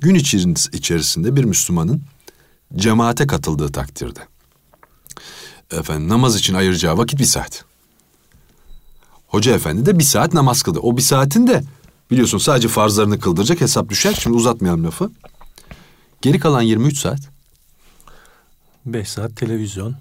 Gün 0.00 0.14
içeris- 0.14 0.76
içerisinde 0.76 1.36
bir 1.36 1.44
Müslümanın 1.44 2.02
cemaate 2.76 3.26
katıldığı 3.26 3.72
takdirde. 3.72 4.20
Efendim 5.70 6.08
namaz 6.08 6.36
için 6.36 6.54
ayıracağı 6.54 6.98
vakit 6.98 7.20
bir 7.20 7.24
saat. 7.24 7.64
Hoca 9.26 9.54
efendi 9.54 9.86
de 9.86 9.98
bir 9.98 10.04
saat 10.04 10.34
namaz 10.34 10.62
kıldı. 10.62 10.78
O 10.78 10.96
bir 10.96 11.02
saatin 11.02 11.46
de 11.46 11.62
biliyorsun 12.10 12.38
sadece 12.38 12.68
farzlarını 12.68 13.20
kıldıracak 13.20 13.60
hesap 13.60 13.88
düşer. 13.88 14.14
Şimdi 14.20 14.36
uzatmayalım 14.36 14.84
lafı. 14.84 15.10
Geri 16.22 16.38
kalan 16.38 16.62
23 16.62 16.98
saat. 16.98 17.20
Beş 18.86 19.08
saat 19.08 19.36
televizyon. 19.36 19.96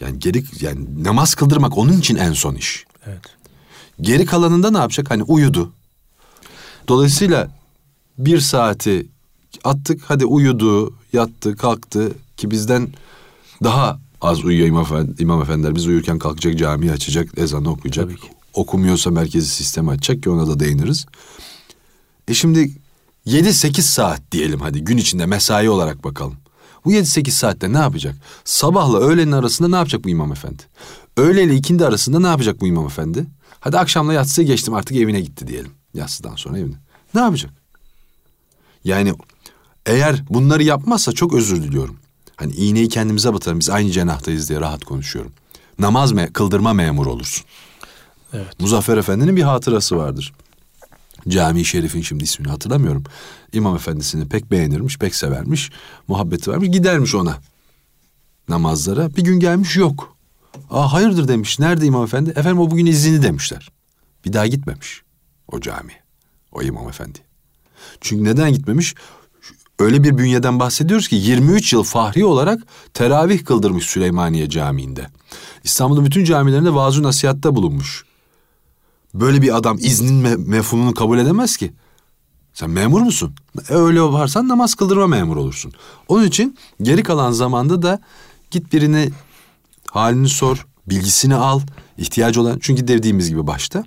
Yani 0.00 0.18
geri 0.18 0.44
yani 0.60 1.04
namaz 1.04 1.34
kıldırmak 1.34 1.78
onun 1.78 1.98
için 1.98 2.16
en 2.16 2.32
son 2.32 2.54
iş. 2.54 2.84
Evet. 3.06 3.22
Geri 4.00 4.26
kalanında 4.26 4.70
ne 4.70 4.78
yapacak? 4.78 5.10
Hani 5.10 5.22
uyudu. 5.22 5.72
Dolayısıyla 6.88 7.48
bir 8.18 8.40
saati 8.40 9.06
attık 9.64 10.02
hadi 10.04 10.24
uyudu, 10.24 10.94
yattı, 11.12 11.56
kalktı 11.56 12.12
ki 12.36 12.50
bizden 12.50 12.88
daha 13.64 14.00
az 14.20 14.44
uyuyor 14.44 14.66
imam, 14.66 14.82
efendi, 14.82 15.22
imam 15.22 15.42
efendiler. 15.42 15.74
Biz 15.74 15.86
uyurken 15.86 16.18
kalkacak, 16.18 16.58
camiyi 16.58 16.92
açacak, 16.92 17.38
ezanı 17.38 17.70
okuyacak. 17.70 18.10
Okumuyorsa 18.54 19.10
merkezi 19.10 19.48
sistemi 19.48 19.90
açacak 19.90 20.22
ki 20.22 20.30
ona 20.30 20.46
da 20.46 20.60
değiniriz. 20.60 21.06
E 22.28 22.34
şimdi 22.34 22.72
7-8 23.26 23.80
saat 23.80 24.22
diyelim 24.32 24.60
hadi 24.60 24.84
gün 24.84 24.96
içinde 24.96 25.26
mesai 25.26 25.68
olarak 25.68 26.04
bakalım. 26.04 26.36
Bu 26.84 26.92
7-8 26.92 27.30
saatte 27.30 27.72
ne 27.72 27.78
yapacak? 27.78 28.16
Sabahla 28.44 28.98
öğlenin 28.98 29.32
arasında 29.32 29.68
ne 29.68 29.76
yapacak 29.76 30.04
bu 30.04 30.08
imam 30.08 30.32
efendi? 30.32 30.62
Öğle 31.16 31.44
ile 31.44 31.54
ikindi 31.54 31.86
arasında 31.86 32.20
ne 32.20 32.26
yapacak 32.26 32.60
bu 32.60 32.66
imam 32.66 32.86
efendi? 32.86 33.26
Hadi 33.60 33.78
akşamla 33.78 34.12
yatsıya 34.12 34.46
geçtim 34.46 34.74
artık 34.74 34.96
evine 34.96 35.20
gitti 35.20 35.46
diyelim. 35.46 35.70
Yatsıdan 35.94 36.36
sonra 36.36 36.58
evine. 36.58 36.74
Ne 37.14 37.20
yapacak? 37.20 37.59
Yani 38.84 39.14
eğer 39.86 40.24
bunları 40.30 40.62
yapmazsa 40.62 41.12
çok 41.12 41.34
özür 41.34 41.62
diliyorum. 41.62 41.96
Hani 42.36 42.52
iğneyi 42.52 42.88
kendimize 42.88 43.34
batalım 43.34 43.60
biz 43.60 43.70
aynı 43.70 43.90
cenahtayız 43.90 44.48
diye 44.48 44.60
rahat 44.60 44.84
konuşuyorum. 44.84 45.32
Namaz 45.78 46.12
me 46.12 46.26
kıldırma 46.32 46.72
memur 46.72 47.06
olursun. 47.06 47.44
Evet. 48.32 48.60
Muzaffer 48.60 48.96
Efendi'nin 48.96 49.36
bir 49.36 49.42
hatırası 49.42 49.96
vardır. 49.96 50.32
Cami-i 51.28 51.64
Şerif'in 51.64 52.02
şimdi 52.02 52.24
ismini 52.24 52.50
hatırlamıyorum. 52.50 53.04
İmam 53.52 53.76
Efendisi'ni 53.76 54.28
pek 54.28 54.50
beğenirmiş, 54.50 54.98
pek 54.98 55.14
severmiş. 55.14 55.70
Muhabbeti 56.08 56.50
varmış, 56.50 56.68
gidermiş 56.68 57.14
ona 57.14 57.38
namazlara. 58.48 59.16
Bir 59.16 59.22
gün 59.24 59.40
gelmiş 59.40 59.76
yok. 59.76 60.16
Aa 60.70 60.92
hayırdır 60.92 61.28
demiş. 61.28 61.58
Nerede 61.58 61.86
İmam 61.86 62.04
Efendi? 62.04 62.30
Efendim 62.30 62.58
o 62.58 62.70
bugün 62.70 62.86
izinli 62.86 63.22
demişler. 63.22 63.68
Bir 64.24 64.32
daha 64.32 64.46
gitmemiş 64.46 65.02
o 65.52 65.60
cami. 65.60 65.92
O 66.52 66.62
İmam 66.62 66.88
Efendi. 66.88 67.18
Çünkü 68.00 68.24
neden 68.24 68.52
gitmemiş? 68.52 68.94
Öyle 69.78 70.02
bir 70.02 70.18
bünyeden 70.18 70.60
bahsediyoruz 70.60 71.08
ki 71.08 71.16
23 71.16 71.72
yıl 71.72 71.82
fahri 71.82 72.24
olarak 72.24 72.62
teravih 72.94 73.44
kıldırmış 73.44 73.86
Süleymaniye 73.86 74.50
Camii'nde. 74.50 75.06
İstanbul'un 75.64 76.04
bütün 76.04 76.24
camilerinde 76.24 76.74
vaaz 76.74 76.98
nasihatta 76.98 77.54
bulunmuş. 77.56 78.04
Böyle 79.14 79.42
bir 79.42 79.56
adam 79.56 79.78
iznin 79.80 80.24
me- 80.24 80.48
mefhumunu 80.48 80.94
kabul 80.94 81.18
edemez 81.18 81.56
ki. 81.56 81.72
Sen 82.54 82.70
memur 82.70 83.00
musun? 83.00 83.34
E, 83.68 83.74
öyle 83.74 84.02
varsan 84.02 84.48
namaz 84.48 84.74
kıldırma 84.74 85.06
memur 85.06 85.36
olursun. 85.36 85.72
Onun 86.08 86.24
için 86.24 86.58
geri 86.82 87.02
kalan 87.02 87.32
zamanda 87.32 87.82
da 87.82 88.00
git 88.50 88.72
birine 88.72 89.10
halini 89.90 90.28
sor, 90.28 90.66
bilgisini 90.86 91.34
al, 91.34 91.60
ihtiyacı 91.98 92.40
olan 92.40 92.58
çünkü 92.62 92.88
dediğimiz 92.88 93.28
gibi 93.28 93.46
başta 93.46 93.84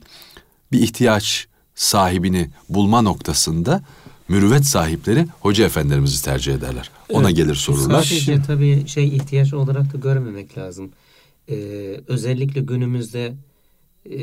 bir 0.71 0.79
ihtiyaç 0.79 1.47
sahibini 1.75 2.49
bulma 2.69 3.01
noktasında 3.01 3.81
mürüvvet 4.27 4.65
sahipleri 4.65 5.27
hoca 5.41 5.65
efendilerimizi 5.65 6.23
tercih 6.23 6.53
ederler. 6.53 6.91
Ona 7.09 7.27
Evet. 7.27 7.37
gelir 7.37 7.55
sorurlar. 7.55 8.03
Sadece 8.03 8.41
tabii 8.47 8.87
şey 8.87 9.07
ihtiyaç 9.07 9.53
olarak 9.53 9.93
da 9.93 9.97
görmemek 9.97 10.57
lazım. 10.57 10.89
Ee, 11.49 11.55
özellikle 12.07 12.61
günümüzde 12.61 13.33
e, 14.09 14.19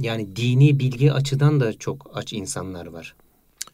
yani 0.00 0.36
dini 0.36 0.78
bilgi 0.78 1.12
açıdan 1.12 1.60
da 1.60 1.78
çok 1.78 2.10
aç 2.14 2.32
insanlar 2.32 2.86
var. 2.86 3.14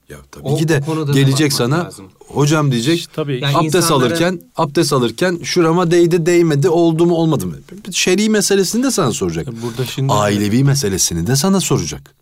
Ya 0.08 0.16
tabii 0.30 0.44
O 0.48 0.56
ki 0.56 0.68
de 0.68 0.82
gelecek 1.14 1.52
sana 1.52 1.78
lazım. 1.84 2.06
hocam 2.28 2.72
diyecek. 2.72 2.98
İşte 2.98 3.12
tabii 3.14 3.40
Yani 3.42 3.56
abdest 3.56 3.74
insanların- 3.76 3.92
alırken 3.92 4.40
abdest 4.56 4.92
alırken 4.92 5.38
şurama 5.42 5.90
değdi 5.90 6.26
değmedi 6.26 6.68
oldu 6.68 7.06
mu 7.06 7.14
olmadı 7.14 7.46
mı? 7.46 7.54
Şer'i 7.92 8.30
meselesini 8.30 8.82
de 8.82 8.90
sana 8.90 9.12
soracak. 9.12 9.46
burada 9.62 9.84
şimdi 9.86 10.12
Ailevi 10.12 10.64
meselesini 10.64 11.26
de 11.26 11.36
sana 11.36 11.60
soracak. 11.60 12.14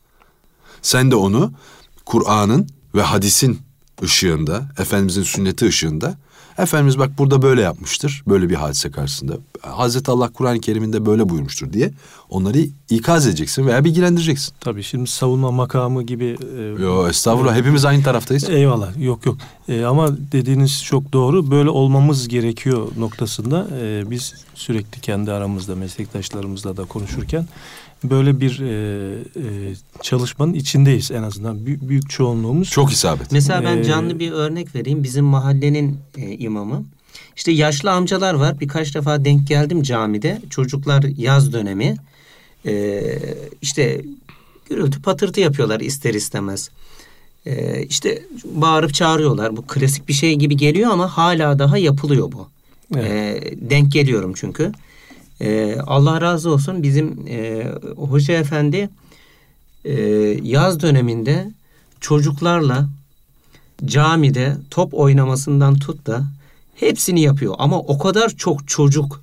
Sen 0.83 1.11
de 1.11 1.17
onu 1.17 1.53
Kur'an'ın 2.05 2.69
ve 2.95 3.03
hadisin 3.03 3.59
ışığında, 4.03 4.69
Efendimizin 4.79 5.23
sünneti 5.23 5.67
ışığında 5.67 6.17
Efendimiz 6.59 6.99
bak 6.99 7.11
burada 7.19 7.43
böyle 7.43 7.62
yapmıştır. 7.62 8.23
Böyle 8.29 8.51
bir 8.51 8.55
hadise 8.55 8.91
karşısında. 8.91 9.37
Hazreti 9.61 10.11
Allah 10.11 10.29
Kur'an-ı 10.29 10.61
Kerim'inde 10.61 11.07
böyle 11.07 11.29
buyurmuştur 11.29 11.73
diye 11.73 11.93
onları 12.31 12.59
ikaz 12.91 13.27
edeceksin 13.27 13.67
veya 13.67 13.85
bilgilendireceksin. 13.85 14.55
tabii 14.61 14.83
şimdi 14.83 15.11
savunma 15.11 15.51
makamı 15.51 16.03
gibi 16.03 16.37
e, 16.59 16.83
Yo 16.83 17.09
estağfurullah 17.09 17.57
hepimiz 17.57 17.85
aynı 17.85 18.03
taraftayız. 18.03 18.51
Eyvallah. 18.51 18.99
Yok 18.99 19.27
yok. 19.27 19.37
E, 19.69 19.85
ama 19.85 20.17
dediğiniz 20.33 20.85
çok 20.85 21.12
doğru. 21.12 21.51
Böyle 21.51 21.71
olmamız 21.71 22.29
gerekiyor 22.29 22.89
noktasında 22.99 23.67
e, 23.81 24.11
biz 24.11 24.35
sürekli 24.55 25.01
kendi 25.01 25.33
aramızda 25.33 25.75
meslektaşlarımızla 25.77 26.77
da 26.77 26.85
konuşurken 26.85 27.47
böyle 28.04 28.40
bir 28.40 28.61
e, 28.61 29.12
e, 29.37 29.75
çalışmanın 30.02 30.52
içindeyiz 30.52 31.11
en 31.11 31.23
azından 31.23 31.66
büyük, 31.66 31.88
büyük 31.88 32.11
çoğunluğumuz. 32.11 32.71
Çok 32.71 32.92
isabet. 32.92 33.32
Mesela 33.32 33.64
ben 33.64 33.76
Ee, 33.78 33.85
canlı 33.85 34.18
bir 34.18 34.32
örnek 34.32 34.75
vereyim. 34.75 35.02
Bizim 35.04 35.25
mahallenin 35.25 35.99
e, 36.18 36.30
imamı. 36.30 36.85
İşte 37.37 37.52
yaşlı 37.52 37.90
amcalar 37.90 38.35
var. 38.35 38.61
Birkaç 38.61 38.94
defa 38.94 39.25
denk 39.25 39.49
geldim 39.49 39.82
camide. 39.82 40.42
Çocuklar 40.50 41.02
yaz 41.16 41.52
dönemi. 41.52 41.97
E, 42.66 43.02
işte 43.62 44.02
gürültü 44.68 45.02
patırtı 45.02 45.40
yapıyorlar 45.40 45.80
ister 45.80 46.14
istemez. 46.14 46.71
E, 47.47 47.82
işte 47.82 48.23
bağırıp 48.44 48.94
çağırıyorlar. 48.94 49.56
Bu 49.56 49.62
klasik 49.66 50.09
bir 50.09 50.12
şey 50.12 50.35
gibi 50.35 50.56
geliyor 50.56 50.90
ama 50.90 51.09
hala 51.16 51.59
daha 51.59 51.78
yapılıyor 51.78 52.32
bu. 52.32 52.49
Evet. 52.97 53.11
E, 53.11 53.71
denk 53.71 53.92
geliyorum 53.92 54.32
çünkü. 54.37 54.73
E, 55.41 55.77
Allah 55.87 56.21
razı 56.21 56.51
olsun 56.51 56.83
bizim 56.83 57.27
e, 57.29 57.67
hoca 57.97 58.35
efendi 58.35 58.91
e, 59.85 59.93
yaz 60.43 60.81
döneminde 60.81 61.51
çocuklarla 62.01 62.89
camide 63.85 64.57
top 64.71 64.95
oynamasından 64.95 65.79
tut 65.79 66.07
da 66.07 66.25
hepsini 66.75 67.21
yapıyor. 67.21 67.55
Ama 67.59 67.79
o 67.79 67.99
kadar 67.99 68.29
çok 68.29 68.69
çocuk 68.69 69.23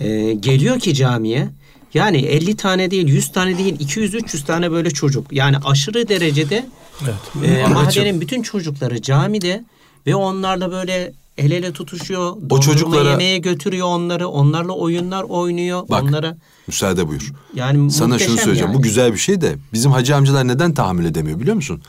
e, 0.00 0.32
geliyor 0.32 0.80
ki 0.80 0.94
camiye. 0.94 1.48
Yani 1.94 2.18
50 2.18 2.56
tane 2.56 2.90
değil, 2.90 3.08
100 3.08 3.32
tane 3.32 3.58
değil, 3.58 3.80
200-300 3.80 4.44
tane 4.44 4.70
böyle 4.70 4.90
çocuk. 4.90 5.32
Yani 5.32 5.56
aşırı 5.64 6.08
derecede 6.08 6.66
Evet. 7.04 7.48
e, 7.58 7.66
mahallenin 7.66 8.20
bütün 8.20 8.42
çocukları 8.42 9.02
camide 9.02 9.64
ve 10.06 10.14
onlarla 10.14 10.70
böyle 10.70 11.12
el 11.38 11.50
ele 11.50 11.72
tutuşuyor. 11.72 12.36
dondurma 12.36 12.60
çocuklara- 12.62 13.10
yemeğe 13.10 13.38
götürüyor 13.38 13.86
onları. 13.86 14.28
Onlarla 14.28 14.72
oyunlar 14.72 15.22
oynuyor. 15.22 15.88
Bak. 15.88 16.02
Onlara 16.02 16.36
Müsaade 16.66 17.08
buyur. 17.08 17.32
yani 17.54 17.90
Sana 17.90 18.18
şunu 18.18 18.36
söyleyeceğim. 18.36 18.70
yani. 18.70 18.78
Bu 18.78 18.82
güzel 18.82 19.12
bir 19.12 19.18
şey 19.18 19.40
de 19.40 19.56
bizim 19.72 19.92
hacı 19.92 20.16
amcalar 20.16 20.48
neden 20.48 20.74
tahammül 20.74 21.04
edemiyor 21.04 21.40
biliyor 21.40 21.56
musun? 21.56 21.82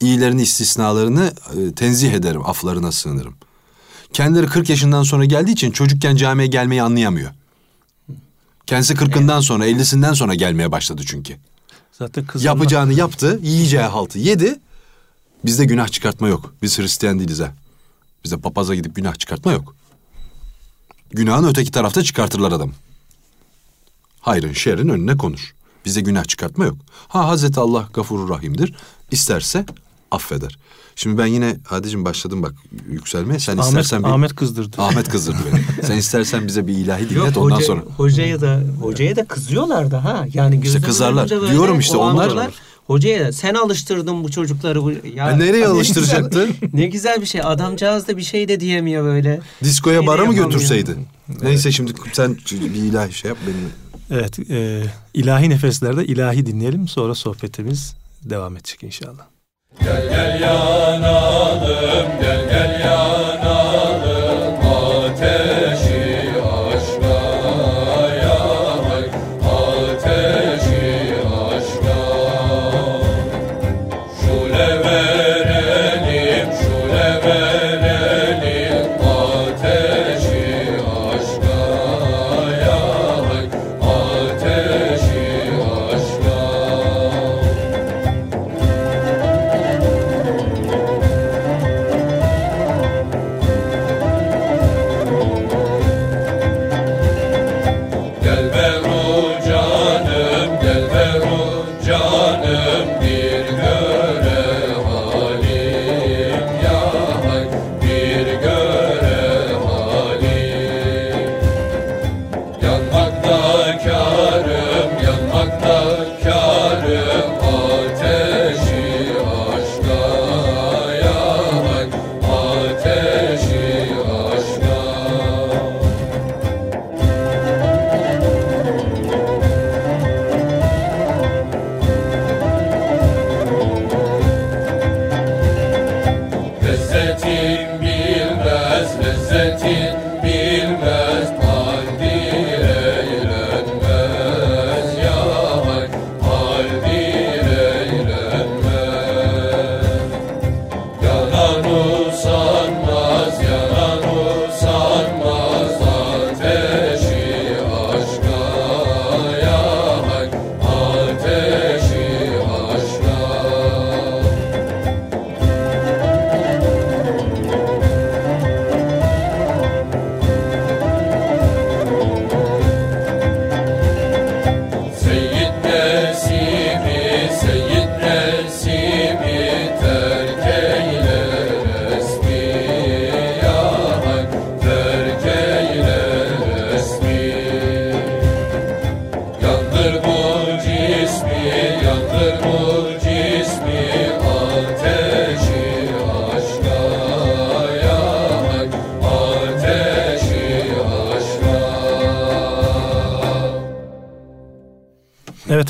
İyilerini 0.00 0.42
istisnalarını 0.42 1.32
e, 1.56 1.72
tenzih 1.74 2.12
ederim. 2.12 2.46
Aflarına 2.46 2.92
sığınırım. 2.92 3.34
Kendileri 4.12 4.46
40 4.46 4.70
yaşından 4.70 5.02
sonra 5.02 5.24
geldiği 5.24 5.52
için 5.52 5.70
çocukken 5.70 6.16
camiye 6.16 6.46
gelmeyi 6.48 6.82
anlayamıyor. 6.82 7.30
Kendisi 8.66 8.94
40'ından 8.94 9.40
sonra 9.42 9.66
50'sinden 9.68 10.12
sonra 10.12 10.34
gelmeye 10.34 10.72
başladı 10.72 11.02
çünkü. 11.06 11.36
Zaten 11.92 12.26
kızımla, 12.26 12.48
Yapacağını 12.52 12.92
yaptı, 12.92 13.40
yiyeceği 13.42 13.82
haltı 13.82 14.18
yedi. 14.18 14.58
Bizde 15.44 15.64
günah 15.64 15.88
çıkartma 15.88 16.28
yok. 16.28 16.54
Biz 16.62 16.78
Hristiyan 16.78 17.18
değiliz 17.18 17.40
ha. 17.40 17.52
Bizde 18.24 18.36
papaza 18.36 18.74
gidip 18.74 18.96
günah 18.96 19.14
çıkartma 19.14 19.52
yok. 19.52 19.74
Günahın 21.10 21.48
öteki 21.48 21.70
tarafta 21.70 22.02
çıkartırlar 22.02 22.52
adam. 22.52 22.72
Hayrın 24.20 24.52
şerrin 24.52 24.88
önüne 24.88 25.16
konur. 25.16 25.54
Bizde 25.84 26.00
günah 26.00 26.24
çıkartma 26.24 26.64
yok. 26.64 26.76
Ha 27.08 27.28
Hazreti 27.28 27.60
Allah 27.60 27.88
gafurur 27.94 28.28
rahimdir. 28.28 28.74
İsterse 29.10 29.66
affeder. 30.10 30.58
Şimdi 30.96 31.18
ben 31.18 31.26
yine 31.26 31.56
Hadicim 31.64 32.04
başladım 32.04 32.42
bak 32.42 32.54
yükselmeye. 32.88 33.38
Sen 33.38 33.52
Ahmet, 33.52 33.66
istersen 33.66 34.02
bir... 34.02 34.08
Ahmet 34.08 34.34
kızdırdı. 34.34 34.82
Ahmet 34.82 35.08
kızdırdı 35.08 35.38
beni. 35.52 35.64
Sen 35.86 35.96
istersen 35.96 36.46
bize 36.46 36.66
bir 36.66 36.72
ilahi 36.74 37.10
dinlet 37.10 37.36
Yok, 37.36 37.44
ondan 37.44 37.56
hoca- 37.56 37.66
sonra. 37.66 37.80
Hocaya 37.96 38.40
da 38.40 38.62
hocaya 38.80 39.16
da 39.16 39.24
kızıyorlar 39.24 39.90
da 39.90 40.04
ha. 40.04 40.26
Yani 40.34 40.60
gözümün 40.60 40.84
kızarlar. 40.86 41.28
Diyorum 41.28 41.78
işte 41.78 41.96
onlar- 41.96 42.50
Hocaya 42.90 43.24
da 43.26 43.32
sen 43.32 43.54
alıştırdın 43.54 44.24
bu 44.24 44.30
çocukları. 44.30 44.82
Bu, 44.82 44.92
ya, 45.14 45.24
Ha, 45.26 45.30
nereye 45.30 45.62
ne 45.64 45.66
alıştıracaktı? 45.66 46.46
güzel- 46.46 46.70
Ne 46.72 46.86
güzel 46.86 47.20
bir 47.20 47.26
şey. 47.26 47.40
Adamcağız 47.44 48.08
da 48.08 48.16
bir 48.16 48.22
şey 48.22 48.48
de 48.48 48.60
diyemiyor 48.60 49.04
böyle. 49.04 49.40
Diskoya 49.64 49.98
Şey 49.98 50.06
bara 50.06 50.24
mı 50.24 50.34
götürseydi? 50.34 50.96
Neyse 51.42 51.72
şimdi 51.72 51.92
sen 52.12 52.36
bir 52.50 52.74
ilahi 52.82 53.12
şey 53.12 53.28
yap 53.28 53.38
benim. 53.46 53.70
Evet, 54.20 54.50
e, 54.50 54.82
ilahi 55.14 55.50
nefeslerde 55.50 56.04
ilahi 56.04 56.46
dinleyelim. 56.46 56.88
Sonra 56.88 57.14
sohbetimiz 57.14 57.94
devam 58.24 58.56
edecek 58.56 58.82
inşallah. 58.82 59.24
Gel 59.80 60.40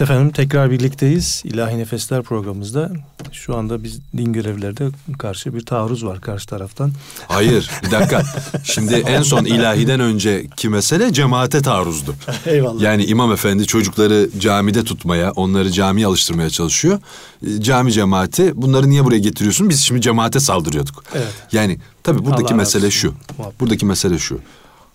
Evet 0.01 0.11
efendim 0.11 0.31
tekrar 0.31 0.71
birlikteyiz. 0.71 1.43
İlahi 1.45 1.79
Nefesler 1.79 2.23
programımızda 2.23 2.91
şu 3.33 3.57
anda 3.57 3.85
biz 3.85 4.01
din 4.17 4.33
görevlilerde 4.33 4.89
karşı 5.19 5.55
bir 5.55 5.67
taarruz 5.67 6.05
var 6.05 6.21
karşı 6.21 6.47
taraftan. 6.47 6.93
Hayır 7.29 7.71
bir 7.85 7.91
dakika. 7.91 8.23
Şimdi 8.65 8.95
en 8.95 9.23
son 9.23 9.45
ilahiden 9.45 10.01
önceki 10.01 10.69
mesele 10.69 11.13
cemaate 11.13 11.63
taarruzdu. 11.63 12.15
Eyvallah. 12.47 12.81
Yani 12.81 13.05
imam 13.05 13.33
efendi 13.33 13.67
çocukları 13.67 14.31
camide 14.39 14.85
tutmaya, 14.85 15.33
onları 15.33 15.73
camiye 15.73 16.07
alıştırmaya 16.07 16.51
çalışıyor. 16.51 16.99
E, 17.47 17.63
Cami 17.63 17.93
cemaati 17.93 18.63
bunları 18.63 18.91
niye 18.91 19.05
buraya 19.05 19.19
getiriyorsun? 19.19 19.69
Biz 19.69 19.81
şimdi 19.81 20.01
cemaate 20.01 20.41
saldırıyorduk. 20.41 21.05
Evet. 21.15 21.33
Yani 21.53 21.79
tabii 22.03 22.25
buradaki 22.25 22.55
Allah 22.55 22.55
mesele 22.55 22.87
olsun. 22.87 22.99
şu. 22.99 23.15
Muhabbet. 23.39 23.61
Buradaki 23.61 23.87
mesele 23.87 24.19
şu. 24.19 24.41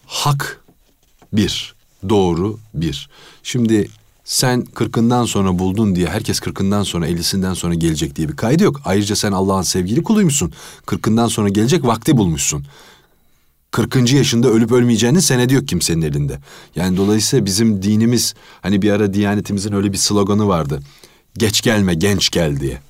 Hak 0.06 0.62
bir, 1.34 1.76
doğru 2.10 2.60
bir. 2.74 3.10
Şimdi 3.44 3.88
sen 4.26 4.62
kırkından 4.62 5.26
sonra 5.26 5.60
buldun 5.60 5.96
diye 5.96 6.08
herkes 6.08 6.40
kırkından 6.40 6.84
sonra 6.84 7.08
ellisinden 7.08 7.54
sonra 7.54 7.74
gelecek 7.74 8.16
diye 8.16 8.30
bir 8.30 8.36
kaydı 8.36 8.64
yok. 8.64 8.82
Ayrıca 8.86 9.16
sen 9.16 9.32
Allah'ın 9.32 9.62
sevgili 9.62 10.04
kuluymuşsun. 10.04 10.54
Kırkından 10.86 11.28
sonra 11.28 11.50
gelecek 11.50 11.86
vakti 11.86 12.18
bulmuşsun. 12.18 12.66
40. 13.72 14.14
yaşında 14.14 14.48
ölüp 14.48 14.72
ölmeyeceğinin 14.72 15.20
senedi 15.20 15.54
yok 15.54 15.68
kimsenin 15.68 16.02
elinde. 16.02 16.40
Yani 16.76 16.98
dolayısıyla 16.98 17.46
bizim 17.46 17.84
dinimiz 17.84 18.34
hani 18.62 18.82
bir 18.82 18.92
ara 18.92 19.14
Diyanetimizin 19.14 19.74
öyle 19.74 19.92
bir 19.92 19.98
sloganı 19.98 20.48
vardı. 20.48 20.82
Geç 21.38 21.62
gelme 21.62 21.94
genç 21.94 22.30
gel 22.30 22.60
diye. 22.60 22.82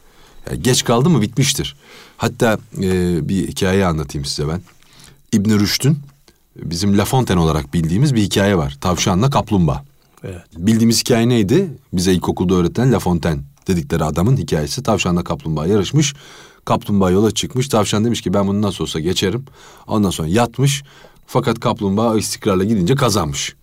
Yani 0.50 0.64
geç 0.64 0.84
kaldı 0.84 1.10
mı 1.10 1.22
bitmiştir. 1.22 1.76
Hatta 2.18 2.58
e, 2.78 3.30
bir 3.30 3.48
hikaye 3.48 3.86
anlatayım 3.86 4.26
size 4.26 4.48
ben. 4.48 4.62
İbn 5.34 5.60
Rüşd'ün 5.60 5.98
bizim 6.56 6.98
La 6.98 7.06
Fontaine 7.06 7.42
olarak 7.42 7.74
bildiğimiz 7.74 8.16
bir 8.16 8.22
hikaye 8.22 8.58
var. 8.58 8.78
Tavşanla 8.82 9.30
kaplumbağa. 9.30 9.84
Evet. 10.26 10.42
Bildiğimiz 10.58 11.02
hikaye 11.02 11.30
neydi? 11.30 11.70
Bize 11.94 12.14
ilkokulda 12.14 12.54
öğretilen 12.54 12.92
La 12.92 13.00
Fontaine 13.00 13.42
dedikleri 13.68 14.04
adamın 14.04 14.38
hikayesi. 14.38 14.84
Tavşanla 14.84 15.24
kaplumbağa 15.24 15.68
yarışmış. 15.68 16.14
Kaplumbağa 16.66 17.12
yola 17.12 17.32
çıkmış. 17.32 17.68
Tavşan 17.68 18.06
demiş 18.06 18.22
ki 18.22 18.34
ben 18.34 18.48
bunu 18.48 18.62
nasıl 18.62 18.84
olsa 18.84 19.00
geçerim. 19.00 19.46
Ondan 19.88 20.10
sonra 20.10 20.28
yatmış. 20.28 20.84
Fakat 21.28 21.60
kaplumbağa 21.60 22.18
istikrarla 22.18 22.64
gidince 22.64 22.96
kazanmış. 22.96 23.56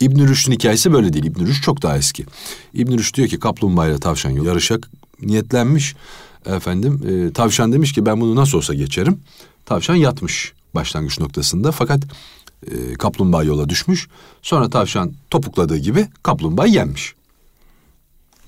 İbn 0.00 0.28
Rüşd'ün 0.28 0.52
hikayesi 0.52 0.92
böyle 0.92 1.12
değil. 1.12 1.24
İbn 1.24 1.46
Rüşd 1.46 1.62
çok 1.62 1.82
daha 1.82 1.96
eski. 1.96 2.26
İbn 2.74 2.98
Rüşd 2.98 3.14
diyor 3.16 3.28
ki 3.28 3.38
kaplumbağa 3.38 3.88
ile 3.88 3.98
tavşan 3.98 4.30
yarışa 4.30 4.78
niyetlenmiş. 5.22 5.94
Efendim 6.46 7.02
e, 7.08 7.32
tavşan 7.32 7.72
demiş 7.72 7.92
ki 7.92 8.06
ben 8.06 8.20
bunu 8.20 8.36
nasıl 8.36 8.58
olsa 8.58 8.74
geçerim. 8.74 9.20
Tavşan 9.66 9.94
yatmış 9.94 10.52
başlangıç 10.74 11.20
noktasında. 11.20 11.72
Fakat 11.72 12.00
e, 12.66 12.94
kaplumbağa 12.94 13.42
yola 13.42 13.68
düşmüş. 13.68 14.08
Sonra 14.42 14.70
tavşan 14.70 15.14
topukladığı 15.30 15.76
gibi 15.76 16.08
kaplumbağa 16.22 16.66
yenmiş. 16.66 17.14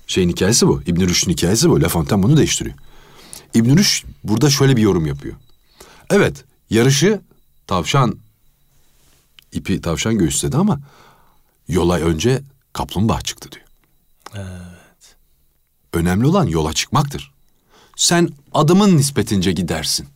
Şeyin 0.07 0.29
hikayesi 0.29 0.69
bu. 0.69 0.83
İbn 0.87 1.01
Rüşd'ün 1.01 1.33
hikayesi 1.33 1.71
bu. 1.71 1.83
La 1.83 1.89
Fontaine 1.89 2.23
bunu 2.23 2.37
değiştiriyor. 2.37 2.77
İbn 3.55 3.77
Rüşd 3.77 4.07
burada 4.25 4.51
şöyle 4.51 4.77
bir 4.77 4.83
yorum 4.83 5.07
yapıyor. 5.07 5.37
Evet, 6.11 6.45
yarışı 6.71 7.21
tavşan 7.67 8.19
ipi 9.53 9.81
tavşan 9.81 10.19
göğüsledi 10.19 10.57
ama 10.57 10.81
yola 11.69 11.97
önce 11.97 12.43
kaplumbağa 12.73 13.21
çıktı 13.21 13.53
diyor. 13.53 13.67
Evet. 14.35 15.17
Önemli 15.93 16.27
olan 16.27 16.47
yola 16.47 16.73
çıkmaktır. 16.73 17.33
Sen 17.97 18.29
adımın 18.55 18.97
nispetince 18.97 19.53
gidersin. 19.53 20.09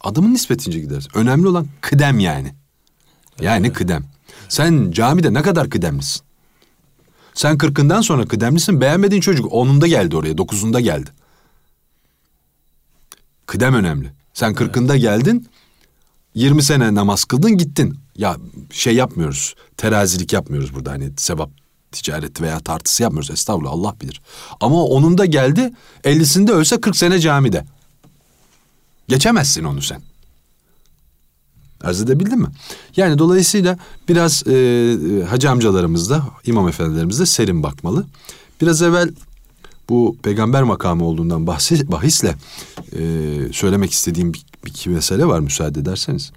Adımın 0.00 0.34
nispetince 0.34 0.80
gidersin. 0.80 1.10
Önemli 1.14 1.48
olan 1.48 1.66
kıdem 1.80 2.18
yani. 2.18 2.54
Yani 3.40 3.72
kıdem. 3.72 4.04
Sen 4.48 4.90
camide 4.90 5.34
ne 5.34 5.42
kadar 5.42 5.70
kıdemlisin? 5.70 6.22
Sen 7.34 7.58
kırkından 7.58 8.00
sonra 8.00 8.26
kıdemlisin. 8.26 8.80
Beğenmediğin 8.80 9.20
çocuk 9.20 9.52
onunda 9.52 9.86
geldi 9.86 10.16
oraya, 10.16 10.38
dokuzunda 10.38 10.80
geldi. 10.80 11.10
Kıdem 13.46 13.74
önemli. 13.74 14.12
Sen 14.34 14.54
kırkında 14.54 14.96
geldin, 14.96 15.48
20 16.34 16.62
sene 16.62 16.94
namaz 16.94 17.24
kıldın 17.24 17.56
gittin. 17.56 17.98
Ya 18.16 18.36
şey 18.70 18.94
yapmıyoruz, 18.94 19.54
terazilik 19.76 20.32
yapmıyoruz 20.32 20.74
burada 20.74 20.90
hani 20.90 21.10
sevap 21.16 21.50
ticareti 21.92 22.42
veya 22.42 22.60
tartısı 22.60 23.02
yapmıyoruz. 23.02 23.30
Estağfurullah 23.30 23.72
Allah 23.72 23.94
bilir. 24.00 24.22
Ama 24.60 24.84
onun 24.84 25.18
da 25.18 25.24
geldi 25.24 25.72
50'sinde 26.04 26.52
ölse 26.52 26.80
40 26.80 26.96
sene 26.96 27.18
camide. 27.18 27.64
Geçemezsin 29.08 29.64
onu 29.64 29.82
sen. 29.82 30.02
Arz 31.84 32.00
edebildin 32.00 32.38
mi? 32.38 32.48
Yani 32.96 33.18
dolayısıyla 33.18 33.78
biraz 34.08 34.46
e, 34.46 34.52
e, 34.52 35.22
hacı 35.22 35.50
amcalarımız 35.50 36.10
da 36.10 36.24
imam 36.44 36.68
efendilerimiz 36.68 37.20
de 37.20 37.26
serin 37.26 37.62
bakmalı. 37.62 38.06
Biraz 38.60 38.82
evvel 38.82 39.10
bu 39.88 40.16
peygamber 40.22 40.62
makamı 40.62 41.04
olduğundan 41.04 41.46
bahsi, 41.46 41.92
bahisle 41.92 42.34
e, 42.92 43.02
söylemek 43.52 43.92
istediğim 43.92 44.32
bir, 44.32 44.44
bir 44.64 44.70
iki 44.70 44.90
mesele 44.90 45.26
var 45.26 45.40
müsaade 45.40 45.80
ederseniz. 45.80 46.32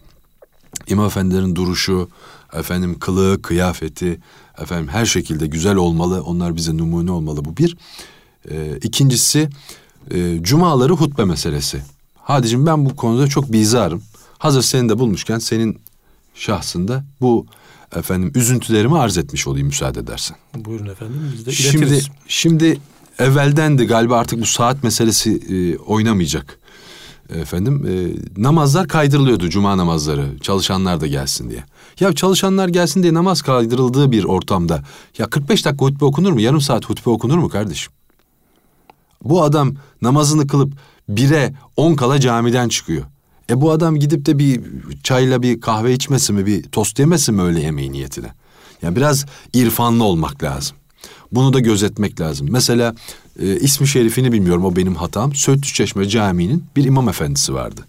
İmam 0.88 1.06
efendilerin 1.06 1.56
duruşu, 1.56 2.10
efendim 2.54 3.00
kılığı, 3.00 3.42
kıyafeti, 3.42 4.20
efendim 4.62 4.88
her 4.88 5.06
şekilde 5.06 5.48
güzel 5.48 5.76
olmalı. 5.76 6.24
Onlar 6.24 6.56
bize 6.56 6.78
numune 6.78 7.12
olmalı 7.12 7.46
bu 7.46 7.58
bir. 7.58 7.78
E, 8.52 8.78
ikincisi 8.78 9.50
e, 10.12 10.44
cumaları 10.44 10.94
hutbe 10.94 11.26
meselesi. 11.26 11.82
Hadicim 12.30 12.66
ben 12.66 12.86
bu 12.86 12.96
konuda 12.96 13.28
çok 13.28 13.52
bizarım. 13.52 14.02
Hazır 14.38 14.62
seni 14.62 14.90
de 14.90 15.00
bulmuşken 15.00 15.40
senin 15.40 15.80
şahsında 16.36 17.04
bu 17.22 17.46
efendim 17.96 18.32
üzüntülerimi 18.36 19.00
arz 19.00 19.18
etmiş 19.18 19.48
olayım 19.48 19.68
müsaade 19.68 20.00
edersen. 20.00 20.38
Buyurun 20.56 20.86
efendim 20.86 21.32
biz 21.34 21.46
de 21.46 21.52
Şimdi 21.52 21.78
iletiriz. 21.86 22.10
şimdi 22.28 22.80
evveldendi 23.20 23.86
galiba 23.86 24.18
artık 24.18 24.42
bu 24.42 24.46
saat 24.46 24.84
meselesi 24.84 25.32
e, 25.50 25.78
oynamayacak. 25.78 26.60
Efendim 27.30 27.86
e, 27.88 27.94
namazlar 28.42 28.88
kaydırılıyordu 28.88 29.50
cuma 29.50 29.78
namazları 29.78 30.40
çalışanlar 30.42 31.02
da 31.02 31.08
gelsin 31.08 31.50
diye. 31.50 31.64
Ya 32.00 32.14
çalışanlar 32.14 32.68
gelsin 32.68 33.04
diye 33.04 33.14
namaz 33.14 33.42
kaydırıldığı 33.42 34.12
bir 34.12 34.24
ortamda 34.24 34.84
ya 35.18 35.30
45 35.30 35.66
dakika 35.66 35.86
hutbe 35.86 36.06
okunur 36.06 36.32
mu? 36.32 36.42
Yarım 36.42 36.62
saat 36.62 36.86
hutbe 36.86 37.10
okunur 37.10 37.38
mu 37.38 37.50
kardeşim? 37.50 37.94
Bu 39.24 39.44
adam 39.44 39.74
namazını 40.02 40.48
kılıp 40.48 40.74
bire 41.10 41.54
on 41.78 41.96
kala 41.96 42.20
camiden 42.20 42.70
çıkıyor. 42.70 43.04
E 43.50 43.62
bu 43.62 43.72
adam 43.72 43.96
gidip 43.96 44.26
de 44.26 44.40
bir 44.40 44.62
çayla 45.04 45.42
bir 45.42 45.62
kahve 45.62 45.94
içmesin 45.94 46.36
mi, 46.36 46.46
bir 46.46 46.64
tost 46.64 47.00
yemesin 47.00 47.36
mi 47.36 47.42
öyle 47.42 47.62
yemeği 47.62 47.92
niyetine? 47.92 48.34
Yani 48.82 48.96
biraz 48.96 49.26
irfanlı 49.54 50.04
olmak 50.04 50.44
lazım. 50.44 50.78
Bunu 51.32 51.54
da 51.54 51.60
gözetmek 51.60 52.22
lazım. 52.22 52.48
Mesela 52.52 52.96
e, 53.40 53.56
ismi 53.56 53.88
şerifini 53.88 54.32
bilmiyorum 54.32 54.66
o 54.66 54.76
benim 54.76 54.96
hatam. 54.96 55.36
Söğütlü 55.36 55.74
Çeşme 55.74 56.10
Camii'nin 56.10 56.64
bir 56.76 56.84
imam 56.84 57.10
efendisi 57.10 57.54
vardı. 57.54 57.82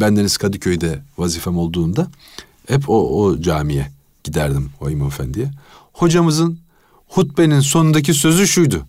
Bendeniz 0.00 0.36
Kadıköy'de 0.36 1.02
vazifem 1.18 1.58
olduğunda 1.58 2.10
hep 2.68 2.90
o, 2.90 3.24
o 3.24 3.40
camiye 3.40 3.90
giderdim 4.24 4.70
o 4.80 4.90
imam 4.90 5.08
efendiye. 5.08 5.50
Hocamızın 5.92 6.58
hutbenin 7.08 7.60
sonundaki 7.60 8.14
sözü 8.14 8.46
şuydu. 8.46 8.86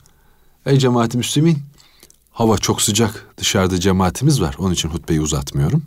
Ey 0.66 0.78
cemaat-i 0.78 1.18
müslümin 1.18 1.58
hava 2.32 2.58
çok 2.58 2.82
sıcak 2.82 3.28
dışarıda 3.38 3.80
cemaatimiz 3.80 4.42
var 4.42 4.56
onun 4.60 4.74
için 4.74 4.90
hutbeyi 4.90 5.22
uzatmıyorum. 5.22 5.84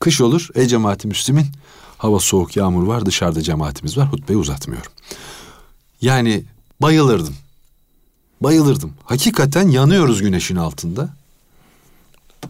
Kış 0.00 0.20
olur 0.20 0.48
ey 0.54 0.66
cemaat-i 0.66 1.08
müslümin 1.08 1.46
hava 1.98 2.20
soğuk 2.20 2.56
yağmur 2.56 2.86
var 2.86 3.06
dışarıda 3.06 3.42
cemaatimiz 3.42 3.96
var 3.96 4.12
hutbeyi 4.12 4.38
uzatmıyorum. 4.38 4.92
Yani 6.00 6.44
bayılırdım. 6.82 7.34
Bayılırdım. 8.40 8.92
Hakikaten 9.04 9.68
yanıyoruz 9.68 10.22
güneşin 10.22 10.56
altında. 10.56 11.08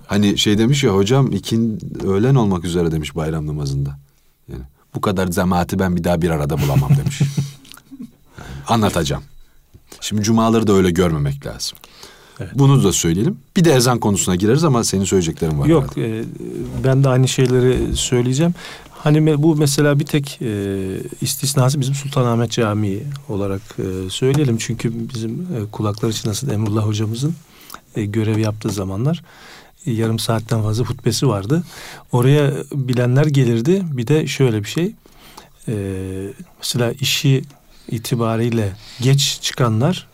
Hani 0.07 0.39
şey 0.39 0.59
demiş 0.59 0.85
ya 0.85 0.95
hocam 0.95 1.33
ikin 1.33 1.81
öğlen 2.05 2.35
olmak 2.35 2.65
üzere 2.65 2.93
demiş 2.93 3.17
bayram 3.17 3.47
namazında. 3.47 3.99
Yani 4.49 4.63
bu 4.95 5.01
kadar 5.01 5.31
cemaati 5.31 5.79
ben 5.79 5.97
bir 5.97 6.05
daha 6.05 6.23
bir 6.23 6.31
arada 6.31 6.63
bulamam 6.63 6.91
demiş. 6.97 7.21
Anlatacağım. 8.69 9.23
Şimdi 10.01 10.23
cumaları 10.23 10.67
da 10.67 10.73
öyle 10.73 10.91
görmemek 10.91 11.47
lazım. 11.47 11.79
Bunu 12.55 12.85
da 12.85 12.93
söyleyelim. 12.93 13.39
Bir 13.57 13.65
de 13.65 13.73
ezan 13.73 13.99
konusuna 13.99 14.37
gireriz 14.37 14.65
ama 14.65 14.85
senin 14.85 15.05
söyleyeceklerin 15.05 15.59
var. 15.59 15.67
Yok 15.67 15.97
herhalde. 15.97 16.21
e, 16.21 16.25
ben 16.85 17.05
de 17.05 17.09
aynı 17.09 17.29
şeyleri 17.29 17.97
söyleyeceğim. 17.97 18.55
Hani 18.91 19.43
bu 19.43 19.57
mesela 19.57 19.99
bir 19.99 20.05
tek 20.07 20.39
e, 20.43 20.49
istisnası 21.21 21.81
bizim 21.81 21.95
Sultanahmet 21.95 22.51
Camii 22.51 23.03
olarak 23.29 23.63
e, 23.79 24.11
söyleyelim. 24.11 24.57
Çünkü 24.59 24.93
bizim 25.15 25.33
e, 25.33 25.71
kulaklar 25.73 26.09
için 26.09 26.29
nasıl 26.29 26.51
Emrullah 26.51 26.87
hocamızın 26.87 27.35
e, 27.97 28.05
görev 28.05 28.39
yaptığı 28.39 28.71
zamanlar 28.71 29.23
e, 29.87 29.93
yarım 29.93 30.19
saatten 30.19 30.63
fazla 30.63 30.85
hutbesi 30.85 31.29
vardı. 31.29 31.63
Oraya 32.13 32.53
bilenler 32.73 33.27
gelirdi. 33.27 33.83
Bir 33.93 34.07
de 34.07 34.27
şöyle 34.27 34.65
bir 34.65 34.69
şey. 34.69 34.93
E, 35.69 35.75
mesela 36.59 36.93
işi 36.93 37.43
itibariyle 37.91 38.73
geç 39.01 39.39
çıkanlar 39.43 40.07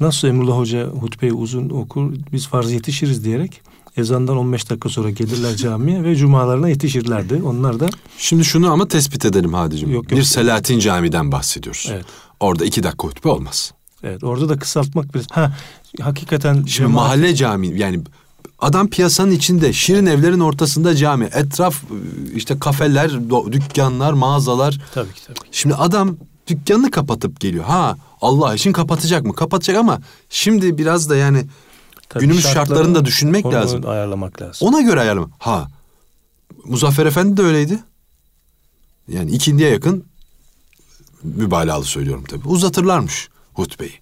nasıl 0.00 0.28
Emrullah 0.28 0.56
Hoca 0.56 0.86
hutbeyi 0.86 1.32
uzun 1.32 1.70
okur 1.70 2.12
biz 2.32 2.46
farz 2.46 2.72
yetişiriz 2.72 3.24
diyerek 3.24 3.60
ezandan 3.96 4.36
15 4.36 4.70
dakika 4.70 4.88
sonra 4.88 5.10
gelirler 5.10 5.56
camiye 5.56 6.04
ve 6.04 6.16
cumalarına 6.16 6.68
yetişirlerdi. 6.68 7.42
Onlar 7.44 7.80
da 7.80 7.88
Şimdi 8.18 8.44
şunu 8.44 8.72
ama 8.72 8.88
tespit 8.88 9.24
edelim 9.24 9.54
Hadicim. 9.54 9.90
Yok, 9.90 10.10
yok. 10.10 10.18
Bir 10.18 10.24
Selahattin 10.24 10.78
Camii'den 10.78 11.32
bahsediyoruz. 11.32 11.88
Evet. 11.92 12.04
Orada 12.40 12.64
iki 12.64 12.82
dakika 12.82 13.08
hutbe 13.08 13.28
olmaz. 13.28 13.72
Evet 14.02 14.24
orada 14.24 14.48
da 14.48 14.58
kısaltmak 14.58 15.14
biraz. 15.14 15.26
Ha 15.30 15.52
hakikaten 16.00 16.54
Şimdi 16.54 16.70
cemaat- 16.70 16.92
mahalle 16.92 17.34
cami 17.34 17.78
yani 17.78 18.00
adam 18.58 18.88
piyasanın 18.88 19.30
içinde 19.30 19.72
şirin 19.72 20.06
evlerin 20.06 20.40
ortasında 20.40 20.94
cami. 20.96 21.24
Etraf 21.24 21.82
işte 22.34 22.58
kafeler, 22.58 23.10
dükkanlar, 23.52 24.12
mağazalar. 24.12 24.80
Tabii 24.94 25.12
ki 25.12 25.20
tabii. 25.26 25.38
Şimdi 25.52 25.74
adam 25.74 26.16
dükkanını 26.48 26.90
kapatıp 26.90 27.40
geliyor. 27.40 27.64
Ha 27.64 27.96
Allah 28.20 28.54
için 28.54 28.72
kapatacak 28.72 29.24
mı? 29.24 29.34
Kapatacak 29.34 29.76
ama 29.76 30.00
şimdi 30.30 30.78
biraz 30.78 31.10
da 31.10 31.16
yani 31.16 31.46
Tabii 32.08 32.24
günümüz 32.24 32.46
şartlarını 32.46 32.94
da 32.94 33.04
düşünmek 33.04 33.46
lazım. 33.46 33.88
Ayarlamak 33.88 34.42
lazım. 34.42 34.68
Ona 34.68 34.80
göre 34.80 35.00
ayarlama. 35.00 35.30
Ha 35.38 35.68
Muzaffer 36.64 37.06
Efendi 37.06 37.36
de 37.36 37.42
öyleydi. 37.42 37.78
Yani 39.08 39.30
ikindiye 39.30 39.70
yakın 39.70 40.04
mübalağalı 41.22 41.84
söylüyorum 41.84 42.24
tabii. 42.28 42.48
Uzatırlarmış 42.48 43.28
hutbeyi. 43.54 43.92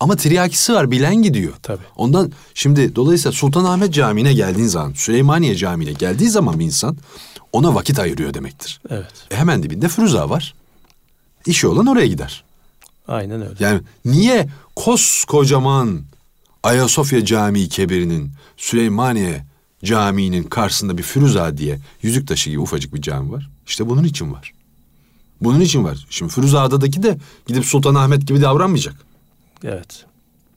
Ama 0.00 0.16
tiryakisi 0.16 0.72
var 0.72 0.90
bilen 0.90 1.14
gidiyor. 1.14 1.52
Tabii. 1.62 1.82
Ondan 1.96 2.32
şimdi 2.54 2.96
dolayısıyla 2.96 3.32
Sultanahmet 3.32 3.94
Camii'ne 3.94 4.34
geldiğin 4.34 4.68
zaman 4.68 4.92
Süleymaniye 4.92 5.56
Camii'ne 5.56 5.92
geldiği 5.92 6.28
zaman 6.28 6.58
bir 6.58 6.64
insan 6.64 6.96
ona 7.52 7.74
vakit 7.74 7.98
ayırıyor 7.98 8.34
demektir. 8.34 8.80
Evet. 8.90 9.12
E 9.30 9.36
hemen 9.36 9.62
dibinde 9.62 9.88
Firuza 9.88 10.30
var. 10.30 10.54
İşi 11.46 11.66
olan 11.66 11.86
oraya 11.86 12.06
gider. 12.06 12.44
Aynen 13.08 13.42
öyle. 13.42 13.54
Yani 13.64 13.80
niye 14.04 14.48
koskocaman 14.76 16.00
Ayasofya 16.62 17.24
Camii 17.24 17.68
Kebiri'nin 17.68 18.30
Süleymaniye 18.56 19.44
Camii'nin 19.84 20.42
karşısında 20.42 20.98
bir 20.98 21.02
Firuza 21.02 21.56
diye 21.58 21.78
yüzük 22.02 22.28
taşı 22.28 22.50
gibi 22.50 22.60
ufacık 22.60 22.94
bir 22.94 23.02
cami 23.02 23.32
var? 23.32 23.50
İşte 23.66 23.88
bunun 23.88 24.04
için 24.04 24.32
var. 24.32 24.52
Bunun 25.40 25.60
için 25.60 25.84
var. 25.84 26.06
Şimdi 26.10 26.32
Firuza'daki 26.32 27.02
de 27.02 27.18
gidip 27.46 27.64
Sultanahmet 27.64 28.26
gibi 28.26 28.40
davranmayacak. 28.42 28.94
Evet. 29.64 30.04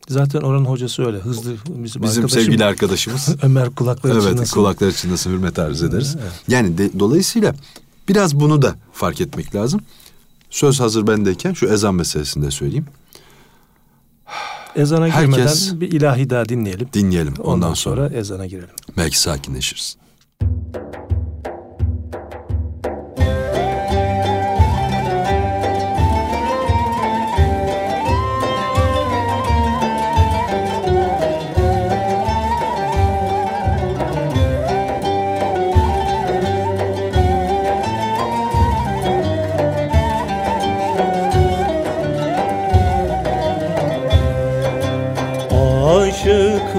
Zaten 0.10 0.42
oranın 0.42 0.66
hocası 0.66 1.06
öyle. 1.06 1.18
Hızlı 1.18 1.52
bizim, 1.68 1.84
Bizim 1.84 2.04
arkadaşım 2.04 2.30
sevgili 2.30 2.66
arkadaşımız. 2.66 3.36
Ömer 3.42 3.70
kulakları 3.70 4.14
evet 4.14 4.24
çınlasın. 4.24 4.54
kulaklar 4.54 4.88
için 4.88 5.12
nasıl 5.12 5.30
hürmet 5.30 5.60
arz 5.60 5.84
ederiz. 5.84 6.16
Yani 6.48 6.78
de- 6.78 7.00
dolayısıyla 7.00 7.56
biraz 8.10 8.36
bunu 8.40 8.62
da 8.62 8.76
fark 8.94 9.22
etmek 9.22 9.56
lazım. 9.56 9.82
Söz 10.50 10.80
hazır 10.80 11.08
bendeyken 11.08 11.54
şu 11.54 11.66
ezan 11.68 11.96
meselesini 11.96 12.46
de 12.46 12.52
söyleyeyim. 12.52 12.86
Ezana 14.76 15.08
Herkes- 15.08 15.66
girmeden 15.70 15.82
bir 15.82 15.92
ilahi 15.92 16.30
daha 16.30 16.50
dinleyelim. 16.50 16.90
Dinleyelim 16.94 17.34
ondan, 17.34 17.46
Ondan 17.54 17.74
sonra. 17.74 18.08
sonra 18.08 18.20
ezana 18.20 18.46
girelim. 18.46 18.70
belki 18.98 19.20
sakinleşiriz. 19.20 19.98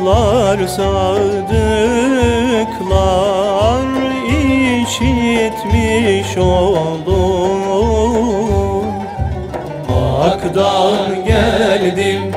Aşıklar 0.08 0.66
sadıklar 0.66 2.08
işitmiş 4.80 6.36
oldum. 6.36 7.58
Hak'tan 9.88 11.24
geldim 11.24 12.27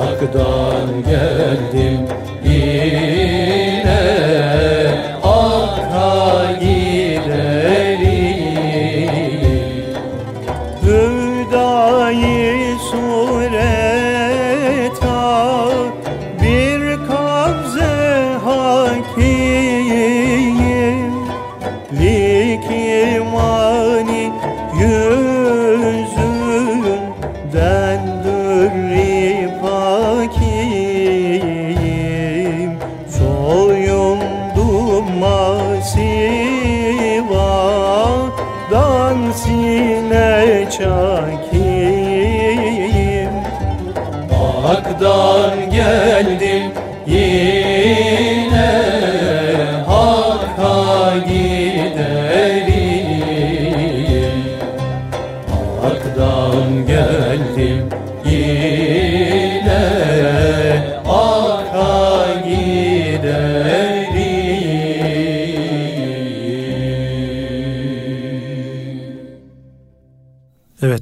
Hak'tan 0.00 0.88
geldim 1.08 1.96
yine 2.44 4.00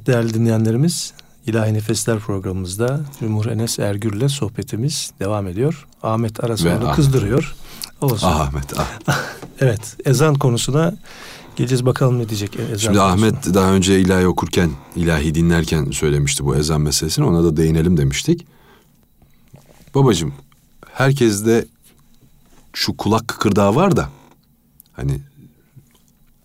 değerli 0.09 0.33
dinleyenlerimiz 0.33 1.13
İlahi 1.47 1.73
Nefesler 1.73 2.19
programımızda 2.19 3.01
Cumhur 3.19 3.45
Enes 3.45 3.79
Ergür'le 3.79 4.29
sohbetimiz 4.29 5.11
devam 5.19 5.47
ediyor. 5.47 5.87
Ahmet 6.03 6.43
ara 6.43 6.57
sıra 6.57 6.69
Ve 6.69 6.77
onu 6.77 6.83
Ahmet. 6.83 6.95
kızdırıyor. 6.95 7.55
Olsun. 8.01 8.27
Ah 8.27 8.39
Ahmet 8.39 8.73
ah. 8.77 8.87
Evet 9.59 9.97
ezan 10.05 10.35
konusuna 10.35 10.93
geleceğiz 11.55 11.85
bakalım 11.85 12.19
ne 12.19 12.29
diyecek 12.29 12.55
ezan 12.55 12.65
Şimdi 12.77 12.97
konusuna. 12.97 13.03
Ahmet 13.03 13.53
daha 13.53 13.71
önce 13.71 13.99
ilahi 13.99 14.27
okurken, 14.27 14.71
ilahi 14.95 15.35
dinlerken 15.35 15.91
söylemişti 15.91 16.45
bu 16.45 16.55
ezan 16.55 16.81
meselesini. 16.81 17.25
Ona 17.25 17.43
da 17.43 17.57
değinelim 17.57 17.97
demiştik. 17.97 18.47
Babacığım, 19.95 20.33
herkeste 20.93 21.65
şu 22.73 22.97
kulak 22.97 23.27
kıkırdağı 23.27 23.75
var 23.75 23.97
da 23.97 24.09
hani 24.93 25.19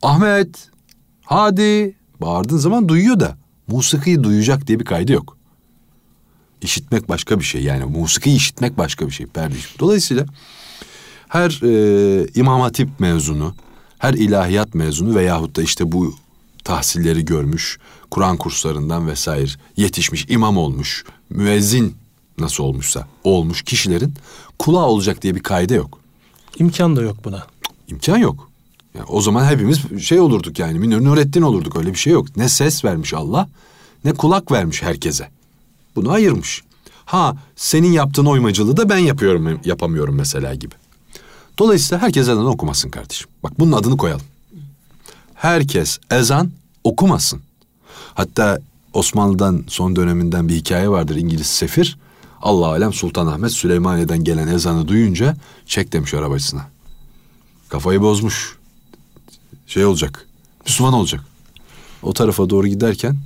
Ahmet 0.03 0.68
hadi 1.24 1.96
bağırdığın 2.20 2.59
zaman 2.59 2.88
duyuyor 2.88 3.20
da 3.20 3.43
musikiyi 3.68 4.24
duyacak 4.24 4.66
diye 4.66 4.81
bir 4.81 4.85
kaydı 4.85 5.12
yok. 5.12 5.37
İşitmek 6.62 7.09
başka 7.09 7.38
bir 7.38 7.44
şey 7.44 7.62
yani 7.62 7.85
musikiyi 7.85 8.37
işitmek 8.37 8.79
başka 8.79 9.07
bir 9.07 9.12
şey 9.12 9.27
kardeşim. 9.27 9.70
Dolayısıyla 9.79 10.27
her 11.29 11.61
e, 11.62 12.27
İmam 12.35 12.61
Hatip 12.61 13.00
mezunu, 13.00 13.55
her 13.98 14.14
ilahiyat 14.14 14.74
mezunu 14.74 15.14
veyahut 15.14 15.57
da 15.57 15.62
işte 15.62 15.92
bu 15.92 16.14
tahsilleri 16.64 17.24
görmüş, 17.24 17.79
Kur'an 18.11 18.37
kurslarından 18.37 19.09
vesaire 19.09 19.50
yetişmiş, 19.77 20.27
imam 20.29 20.57
olmuş, 20.57 21.05
müezzin 21.31 21.96
nasıl 22.38 22.64
olmuşsa 22.64 23.09
olmuş 23.24 23.62
kişilerin 23.62 24.14
kulağı 24.59 24.87
olacak 24.87 25.22
diye 25.22 25.35
bir 25.35 25.42
kaide 25.42 25.74
yok. 25.74 25.98
İmkan 26.59 26.96
da 26.96 27.03
yok 27.03 27.16
buna. 27.24 27.46
İmkan 27.88 28.18
yok. 28.18 28.50
Yani 28.94 29.07
o 29.09 29.20
zaman 29.20 29.44
hepimiz 29.44 30.02
şey 30.02 30.20
olurduk 30.20 30.59
yani 30.59 30.78
Münir 30.78 31.04
Nurettin 31.04 31.42
olurduk 31.42 31.76
öyle 31.76 31.92
bir 31.92 31.98
şey 31.98 32.12
yok. 32.12 32.37
Ne 32.37 32.48
ses 32.48 32.85
vermiş 32.85 33.14
Allah 33.14 33.48
ne 34.04 34.12
kulak 34.12 34.52
vermiş 34.52 34.83
herkese. 34.83 35.28
Bunu 35.96 36.11
ayırmış. 36.11 36.62
Ha 37.04 37.37
senin 37.57 37.92
yaptığın 37.92 38.26
oymacılığı 38.26 38.76
da 38.76 38.88
ben 38.88 38.98
yapıyorum 38.98 39.61
yapamıyorum 39.64 40.14
mesela 40.14 40.54
gibi. 40.54 40.74
Dolayısıyla 41.59 42.02
herkes 42.02 42.22
ezan 42.28 42.46
okumasın 42.46 42.90
kardeşim. 42.90 43.28
Bak 43.42 43.52
bunun 43.59 43.72
adını 43.72 43.96
koyalım. 43.96 44.26
Herkes 45.35 45.98
ezan 46.11 46.50
okumasın. 46.85 47.40
Hatta 48.14 48.59
Osmanlı'dan 48.92 49.64
son 49.68 49.96
döneminden 49.96 50.48
bir 50.48 50.54
hikaye 50.54 50.88
vardır 50.88 51.16
İngiliz 51.16 51.46
sefir. 51.46 51.98
Allah 52.42 52.66
alem 52.66 52.92
Sultanahmet 52.92 53.52
Süleymaniye'den 53.52 54.24
gelen 54.24 54.48
ezanı 54.48 54.88
duyunca 54.88 55.37
çek 55.66 55.92
demiş 55.92 56.14
arabacısına. 56.14 56.66
Kafayı 57.68 58.00
bozmuş. 58.02 58.53
Şey 59.66 59.85
olacak. 59.85 60.27
Müslüman 60.66 60.92
olacak. 60.92 61.20
O 62.03 62.12
tarafa 62.12 62.50
doğru 62.50 62.66
giderken 62.66 63.16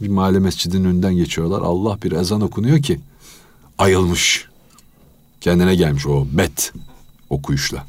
bir 0.00 0.08
mahalle 0.08 0.38
mescidinin 0.38 0.84
önünden 0.84 1.16
geçiyorlar. 1.16 1.60
Allah 1.60 1.98
bir 2.02 2.12
ezan 2.12 2.40
okunuyor 2.40 2.82
ki 2.82 3.00
ayılmış. 3.78 4.48
Kendine 5.40 5.74
gelmiş 5.74 6.06
o 6.06 6.26
bet 6.32 6.72
okuyuşla. 7.30 7.86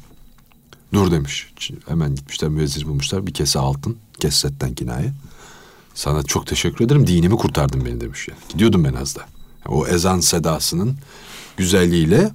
Dur 0.92 1.10
demiş. 1.10 1.52
Hemen 1.88 2.14
gitmişler 2.14 2.50
müezzin 2.50 2.88
bulmuşlar. 2.88 3.26
Bir 3.26 3.34
kese 3.34 3.58
altın. 3.58 3.96
Kessetten 4.20 4.74
kinaye. 4.74 5.12
Sana 5.94 6.22
çok 6.22 6.46
teşekkür 6.46 6.84
ederim. 6.84 7.06
Dinimi 7.06 7.36
kurtardın 7.36 7.84
beni 7.84 8.00
demiş 8.00 8.28
ya. 8.28 8.34
Gidiyordum 8.48 8.84
ben 8.84 8.94
az 8.94 9.16
da. 9.16 9.26
O 9.68 9.86
ezan 9.86 10.20
sedasının 10.20 10.96
güzelliğiyle 11.56 12.30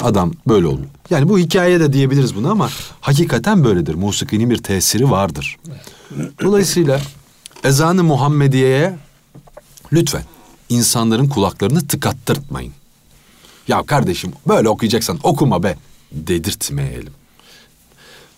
adam 0.00 0.32
böyle 0.48 0.66
oldu. 0.66 0.86
Yani 1.10 1.28
bu 1.28 1.38
hikaye 1.38 1.80
de 1.80 1.92
diyebiliriz 1.92 2.34
bunu 2.34 2.50
ama 2.50 2.70
hakikaten 3.00 3.64
böyledir. 3.64 3.94
Musikinin 3.94 4.50
bir 4.50 4.58
tesiri 4.58 5.10
vardır. 5.10 5.56
Dolayısıyla 6.42 7.00
ezanı 7.64 8.04
Muhammediye'ye 8.04 8.96
lütfen 9.92 10.22
insanların 10.68 11.28
kulaklarını 11.28 11.86
tıkattırtmayın. 11.86 12.72
Ya 13.68 13.82
kardeşim 13.82 14.32
böyle 14.48 14.68
okuyacaksan 14.68 15.18
okuma 15.22 15.62
be 15.62 15.76
dedirtmeyelim. 16.12 17.12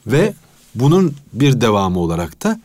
Ve 0.07 0.35
bunun 0.75 1.15
bir 1.33 1.61
devamı 1.61 1.99
olarak 1.99 2.43
da 2.43 2.61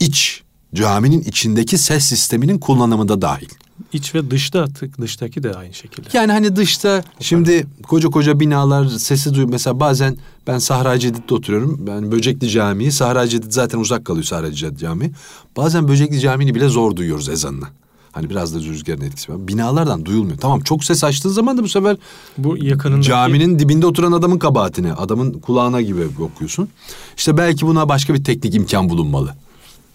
iç 0.00 0.42
caminin 0.74 1.20
içindeki 1.20 1.78
ses 1.78 2.04
sisteminin 2.04 2.58
kullanımı 2.58 3.08
da 3.08 3.22
dahil. 3.22 3.48
İç 3.92 4.14
ve 4.14 4.30
dışta 4.30 4.66
tık 4.66 5.00
dıştaki 5.00 5.42
de 5.42 5.54
aynı 5.54 5.74
şekilde. 5.74 6.08
Yani 6.12 6.32
hani 6.32 6.56
dışta 6.56 7.04
şimdi 7.20 7.66
koca 7.82 8.08
koca 8.10 8.40
binalar 8.40 8.86
sesi 8.86 9.30
duyuyor. 9.34 9.48
Mesela 9.48 9.80
bazen 9.80 10.16
ben 10.46 10.58
Sahra 10.58 10.98
Cedid'de 10.98 11.34
oturuyorum. 11.34 11.80
Ben 11.86 12.12
Böcekli 12.12 12.50
Camii. 12.50 12.92
Sahra 12.92 13.28
Cedid 13.28 13.52
zaten 13.52 13.78
uzak 13.78 14.04
kalıyor 14.04 14.24
Sahra 14.24 14.52
Cedid 14.52 14.78
Camii. 14.78 15.12
Bazen 15.56 15.88
Böcekli 15.88 16.20
Camii'ni 16.20 16.54
bile 16.54 16.68
zor 16.68 16.96
duyuyoruz 16.96 17.28
ezanını. 17.28 17.66
Hani 18.12 18.30
biraz 18.30 18.54
da 18.54 18.58
rüzgarın 18.58 19.00
etkisi 19.00 19.32
var. 19.32 19.48
Binalardan 19.48 20.04
duyulmuyor. 20.04 20.38
Tamam 20.38 20.60
çok 20.60 20.84
ses 20.84 21.04
açtığın 21.04 21.30
zaman 21.30 21.58
da 21.58 21.62
bu 21.62 21.68
sefer 21.68 21.96
Bu 22.38 22.64
yakınındaki 22.64 23.08
caminin 23.08 23.58
dibinde 23.58 23.86
oturan 23.86 24.12
adamın 24.12 24.38
kabahatini, 24.38 24.92
adamın 24.92 25.32
kulağına 25.32 25.80
gibi 25.80 26.02
okuyorsun. 26.20 26.68
İşte 27.16 27.36
belki 27.36 27.66
buna 27.66 27.88
başka 27.88 28.14
bir 28.14 28.24
teknik 28.24 28.54
imkan 28.54 28.88
bulunmalı. 28.88 29.34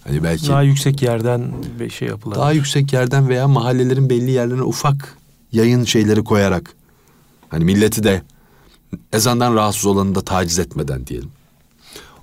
Hani 0.04 0.22
belki 0.22 0.48
daha 0.48 0.62
yüksek 0.62 1.02
yerden 1.02 1.52
bir 1.80 1.90
şey 1.90 2.08
yapılan. 2.08 2.38
daha 2.38 2.52
yüksek 2.52 2.92
yerden 2.92 3.28
veya 3.28 3.48
mahallelerin 3.48 4.10
belli 4.10 4.30
yerlerine 4.30 4.62
ufak 4.62 5.16
yayın 5.52 5.84
şeyleri 5.84 6.24
koyarak 6.24 6.74
hani 7.48 7.64
milleti 7.64 8.04
de 8.04 8.22
ezandan 9.12 9.54
rahatsız 9.54 9.86
olanı 9.86 10.14
da 10.14 10.20
taciz 10.20 10.58
etmeden 10.58 11.06
diyelim. 11.06 11.30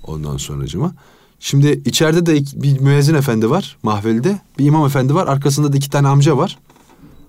Ondan 0.04 0.36
sonracıma. 0.36 0.94
Şimdi 1.40 1.82
içeride 1.84 2.26
de 2.26 2.62
bir 2.62 2.80
müezzin 2.80 3.14
efendi 3.14 3.50
var 3.50 3.76
mahvelde. 3.82 4.40
Bir 4.58 4.64
imam 4.64 4.86
efendi 4.86 5.14
var. 5.14 5.26
Arkasında 5.26 5.72
da 5.72 5.76
iki 5.76 5.90
tane 5.90 6.08
amca 6.08 6.36
var. 6.36 6.58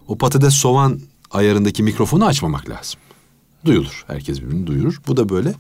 O 0.07 0.17
patates 0.17 0.53
soğan 0.53 0.99
ayarındaki 1.31 1.83
mikrofonu 1.83 2.25
açmamak 2.25 2.69
lazım. 2.69 2.99
Duyulur. 3.65 4.03
Herkes 4.07 4.41
birbirini 4.41 4.67
duyurur. 4.67 5.01
Bu 5.07 5.17
da 5.17 5.29
böyle. 5.29 5.53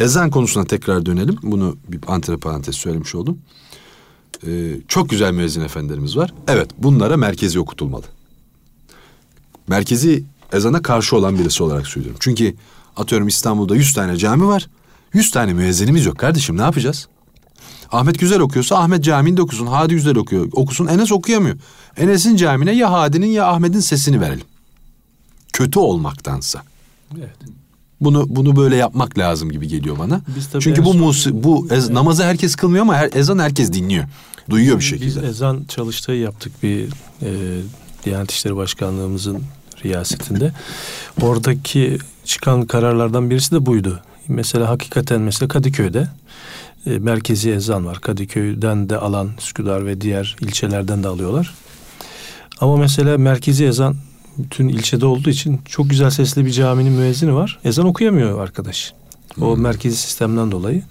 Ezan 0.00 0.30
konusuna 0.30 0.64
tekrar 0.64 1.06
dönelim. 1.06 1.36
Bunu 1.42 1.76
bir 1.88 2.00
antiparantez 2.06 2.74
söylemiş 2.76 3.14
oldum. 3.14 3.38
Ee, 4.46 4.76
çok 4.88 5.10
güzel 5.10 5.32
müezzin 5.32 5.60
efendilerimiz 5.60 6.16
var. 6.16 6.34
Evet 6.48 6.70
bunlara 6.78 7.16
merkezi 7.16 7.60
okutulmalı. 7.60 8.04
Merkezi 9.68 10.24
ezana 10.52 10.82
karşı 10.82 11.16
olan 11.16 11.38
birisi 11.38 11.62
olarak 11.62 11.86
söylüyorum. 11.86 12.18
Çünkü 12.20 12.54
atıyorum 12.96 13.28
İstanbul'da 13.28 13.76
100 13.76 13.92
tane 13.92 14.16
cami 14.16 14.46
var. 14.46 14.68
100 15.12 15.30
tane 15.30 15.52
müezzinimiz 15.52 16.06
yok 16.06 16.18
kardeşim 16.18 16.58
ne 16.58 16.62
yapacağız? 16.62 17.08
Ahmet 17.92 18.18
güzel 18.18 18.40
okuyorsa 18.40 18.76
Ahmet 18.76 19.04
caminde 19.04 19.42
okusun. 19.42 19.66
Hadi 19.66 19.94
güzel 19.94 20.16
okuyor. 20.16 20.48
Okusun 20.52 20.86
Enes 20.86 21.12
okuyamıyor. 21.12 21.56
Enes'in 21.96 22.36
camine 22.36 22.72
ya 22.72 22.92
Hadi'nin 22.92 23.26
ya 23.26 23.46
Ahmet'in 23.46 23.80
sesini 23.80 24.20
verelim. 24.20 24.46
Kötü 25.52 25.78
olmaktansa. 25.78 26.62
Evet. 27.18 27.36
Bunu 28.00 28.24
bunu 28.28 28.56
böyle 28.56 28.76
yapmak 28.76 29.18
lazım 29.18 29.50
gibi 29.50 29.68
geliyor 29.68 29.98
bana. 29.98 30.20
Biz 30.36 30.48
Çünkü 30.62 30.84
bu 30.84 30.94
musi, 30.94 31.42
bu 31.44 31.68
ez- 31.70 31.90
namazı 31.90 32.24
herkes 32.24 32.54
kılmıyor 32.56 32.82
ama 32.82 32.94
her, 32.96 33.10
ezan 33.14 33.38
herkes 33.38 33.72
dinliyor. 33.72 34.04
Duyuyor 34.50 34.74
bir 34.76 34.80
Biz 34.80 34.88
şekilde. 34.88 35.26
ezan 35.26 35.64
çalıştığı 35.68 36.12
yaptık 36.12 36.52
bir 36.62 36.84
e, 37.22 37.28
Diyanet 38.04 38.30
İşleri 38.30 38.56
Başkanlığımızın 38.56 39.42
riyasetinde. 39.84 40.52
Oradaki 41.22 41.98
çıkan 42.24 42.66
kararlardan 42.66 43.30
birisi 43.30 43.50
de 43.52 43.66
buydu. 43.66 44.00
Mesela 44.28 44.68
hakikaten 44.68 45.20
mesela 45.20 45.48
Kadıköy'de 45.48 46.08
e, 46.86 46.90
merkezi 46.98 47.50
ezan 47.50 47.86
var. 47.86 48.00
Kadıköy'den 48.00 48.90
de 48.90 48.96
alan 48.98 49.30
Üsküdar 49.38 49.86
ve 49.86 50.00
diğer 50.00 50.36
ilçelerden 50.40 51.02
de 51.02 51.08
alıyorlar. 51.08 51.54
Ama 52.60 52.76
mesela 52.76 53.18
merkezi 53.18 53.64
ezan 53.64 53.96
bütün 54.38 54.68
ilçede 54.68 55.06
olduğu 55.06 55.30
için 55.30 55.60
çok 55.64 55.90
güzel 55.90 56.10
sesli 56.10 56.46
bir 56.46 56.50
caminin 56.50 56.92
müezzini 56.92 57.34
var. 57.34 57.58
Ezan 57.64 57.86
okuyamıyor 57.86 58.40
arkadaş. 58.40 58.92
O 59.40 59.56
merkezi 59.56 59.96
sistemden 59.96 60.50
dolayı. 60.52 60.82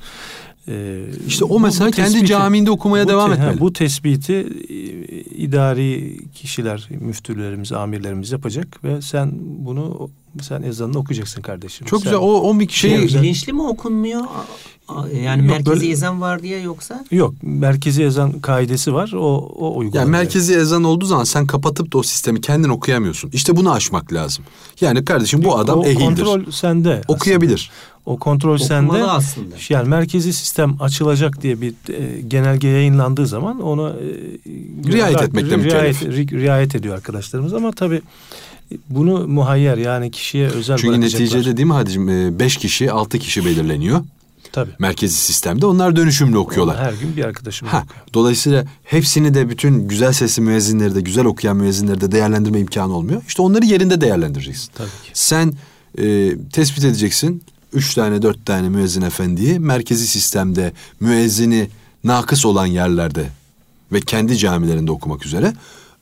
Ee, 0.68 1.02
İşte 1.28 1.46
o 1.46 1.60
mesela 1.60 1.92
kendi 1.92 2.12
tespiti- 2.18 2.26
caminde 2.26 2.72
okumaya 2.72 3.08
devam 3.08 3.30
te- 3.30 3.42
etmeli. 3.42 3.60
bu 3.60 3.74
tespiti 3.74 4.34
e, 4.70 4.74
idari 5.22 6.18
kişiler, 6.34 6.90
müftülerimiz, 7.00 7.72
amirlerimiz 7.72 8.32
yapacak 8.32 8.84
ve 8.84 9.02
sen 9.02 9.32
bunu 9.42 10.10
sen 10.42 10.62
ezanını 10.64 10.98
okuyacaksın 11.00 11.42
kardeşim. 11.42 11.88
Çok 11.88 12.00
Sen- 12.00 12.12
güzel. 12.12 12.20
O, 12.20 12.50
o 12.50 12.60
bir 12.60 12.70
Şey, 12.70 13.08
şey 13.10 13.22
bilinçli 13.22 13.54
mi 13.54 13.62
okunmuyor? 13.62 14.22
Yani 15.24 15.42
Yok, 15.42 15.50
merkezi 15.52 15.66
böyle- 15.70 15.88
ezan 15.92 16.22
var 16.22 16.42
diye 16.44 16.60
yoksa? 16.60 17.06
Yok, 17.12 17.34
merkezi 17.42 18.04
ezan 18.04 18.40
kaidesi 18.40 18.94
var. 18.94 19.12
O 19.14 19.36
o 19.38 19.78
uygulanıyor. 19.78 19.94
yani 19.94 20.10
merkezi 20.12 20.54
ezan 20.56 20.84
olduğu 20.84 21.06
zaman 21.06 21.24
sen 21.24 21.48
kapatıp 21.48 21.94
da 21.94 21.98
o 21.98 22.04
sistemi 22.04 22.42
kendin 22.42 22.70
okuyamıyorsun. 22.70 23.30
İşte 23.34 23.56
bunu 23.56 23.72
aşmak 23.72 24.14
lazım. 24.14 24.46
Yani 24.82 25.06
kardeşim 25.06 25.44
bu 25.44 25.58
adam 25.58 25.80
o 25.80 25.86
ehildir. 25.86 26.00
kontrol 26.06 26.52
sende. 26.52 27.02
Okuyabilir. 27.08 27.54
aslında. 27.54 27.94
O 28.06 28.18
kontrol 28.20 28.54
Okumalı 28.56 28.68
sende. 28.68 29.04
aslında. 29.04 29.56
Yani 29.70 29.90
merkezi 29.90 30.34
sistem 30.34 30.76
açılacak 30.82 31.42
diye 31.42 31.62
bir 31.62 31.74
e, 31.94 32.22
genelge 32.22 32.68
yayınlandığı 32.68 33.28
zaman 33.28 33.62
ona 33.62 33.90
e, 33.90 33.94
Riayet 34.92 35.18
ri- 35.18 35.24
etmekle 35.26 35.50
riayet, 35.58 35.64
mükellef. 36.02 36.02
ri- 36.04 36.42
riayet 36.42 36.76
ediyor 36.76 36.96
arkadaşlarımız 36.96 37.54
ama 37.54 37.72
tabii 37.72 38.02
bunu 38.90 39.28
muhayyer 39.28 39.78
yani 39.78 40.12
kişiye 40.12 40.48
özel 40.48 40.78
Çünkü 40.78 41.02
neticede 41.02 41.58
değil 41.58 41.68
mi 41.68 41.74
Hadicim? 41.74 42.10
e, 42.10 42.40
Beş 42.40 42.58
kişi, 42.58 42.92
altı 42.92 43.20
kişi 43.20 43.46
belirleniyor. 43.46 44.02
tabii. 44.52 44.72
Merkezi 44.80 45.16
sistemde. 45.16 45.66
Onlar 45.66 45.96
dönüşümlü 45.96 46.38
okuyorlar. 46.38 46.78
Her 46.78 46.94
gün 46.94 47.18
bir 47.18 47.24
arkadaşım 47.26 47.68
Ha, 47.68 47.78
okuyor. 47.78 48.08
dolayısıyla 48.14 48.66
hepsini 48.84 49.34
de 49.34 49.50
bütün 49.50 49.88
güzel 49.88 50.14
sesli 50.14 50.42
müezzinleri 50.42 50.96
de 50.96 51.02
güzel 51.02 51.26
okuyan 51.26 51.58
müezzinleri 51.58 52.02
de 52.02 52.12
değerlendirme 52.12 52.60
imkanı 52.60 52.94
olmuyor. 52.96 53.22
İşte 53.28 53.42
onları 53.42 53.66
yerinde 53.66 54.02
değerlendireceksin. 54.02 54.72
Tabii 54.76 54.88
ki. 54.88 55.10
Sen 55.14 55.54
e, 55.98 56.34
tespit 56.54 56.84
edeceksin. 56.84 57.44
Üç 57.74 57.94
tane 57.94 58.22
dört 58.22 58.46
tane 58.46 58.70
müezzin 58.70 59.02
efendiyi 59.02 59.60
merkezi 59.60 60.08
sistemde 60.08 60.74
müezzini 61.00 61.68
nakıs 62.04 62.46
olan 62.46 62.66
yerlerde 62.66 63.26
ve 63.92 64.02
kendi 64.02 64.38
camilerinde 64.38 64.92
okumak 64.92 65.26
üzere. 65.26 65.54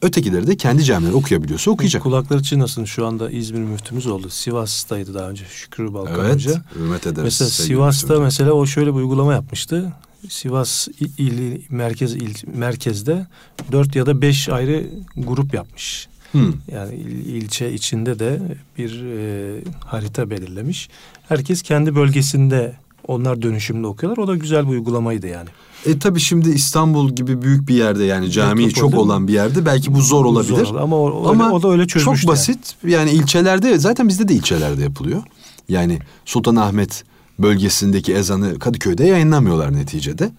Ötekileri 0.02 0.48
de 0.48 0.58
kendi 0.58 0.84
camileri 0.84 1.16
okuyabiliyorsa 1.16 1.72
okuyacak. 1.72 2.04
Kulakları 2.04 2.44
çınlasın 2.44 2.86
şu 2.86 3.06
anda 3.06 3.30
İzmir 3.30 3.60
müftümüz 3.60 4.08
oldu. 4.08 4.30
Sivas'taydı 4.30 5.14
daha 5.14 5.30
önce 5.30 5.44
Şükrü 5.50 5.94
Balkan 5.94 6.26
Evet. 6.26 6.36
Hoca. 6.36 6.62
Hürmet 6.76 7.08
ederiz. 7.08 7.24
Mesela 7.24 7.50
Sivas'ta 7.50 8.20
mesela 8.20 8.52
o 8.52 8.66
şöyle 8.66 8.90
bir 8.90 8.96
uygulama 9.00 9.34
yapmıştı. 9.34 9.94
Sivas 10.30 10.88
il, 11.00 11.10
ili 11.18 11.62
merkez 11.70 12.16
il, 12.16 12.36
merkezde 12.56 13.28
dört 13.72 13.96
ya 13.96 14.06
da 14.06 14.22
beş 14.22 14.50
ayrı 14.50 14.90
grup 15.18 15.54
yapmış. 15.54 16.08
Hmm. 16.32 16.54
Yani 16.72 16.96
il- 16.96 17.26
ilçe 17.36 17.74
içinde 17.74 18.20
de 18.20 18.40
bir 18.78 19.04
e, 19.06 19.62
harita 19.86 20.30
belirlemiş. 20.30 20.90
Herkes 21.30 21.62
kendi 21.62 21.96
bölgesinde 21.96 22.76
onlar 23.08 23.42
dönüşümlü 23.42 23.88
okuyorlar. 23.88 24.24
O 24.24 24.28
da 24.28 24.36
güzel 24.36 24.64
bir 24.66 24.72
uygulamaydı 24.72 25.28
yani. 25.28 25.50
E 25.86 26.00
tabii 26.00 26.20
şimdi 26.20 26.50
İstanbul 26.50 27.12
gibi 27.12 27.42
büyük 27.42 27.68
bir 27.68 27.76
yerde 27.76 28.04
yani 28.04 28.32
cami 28.32 28.66
Metropol 28.66 28.92
çok 28.92 29.00
olan 29.00 29.28
bir 29.28 29.34
yerde 29.34 29.66
belki 29.66 29.94
bu 29.94 30.02
zor 30.02 30.26
olabilir. 30.26 30.66
Zor 30.66 30.76
ama 30.76 30.96
o, 30.96 31.28
Ama 31.30 31.46
öyle, 31.46 31.56
o 31.56 31.64
da 31.64 31.70
öyle 31.70 31.88
çözmüş. 31.88 32.22
Çok 32.22 32.32
basit. 32.32 32.76
Yani 32.88 33.12
ilçelerde 33.12 33.80
zaten 33.80 34.08
bizde 34.08 34.28
de 34.28 34.34
ilçelerde 34.34 34.84
yapılıyor. 34.84 35.24
Yani 35.70 36.00
Sultanahmet 36.26 37.04
bölgesindeki 37.40 38.14
ezanı 38.14 38.60
Kadıköy'de 38.60 39.06
yayınlamıyorlar 39.06 39.74
neticede. 39.74 40.32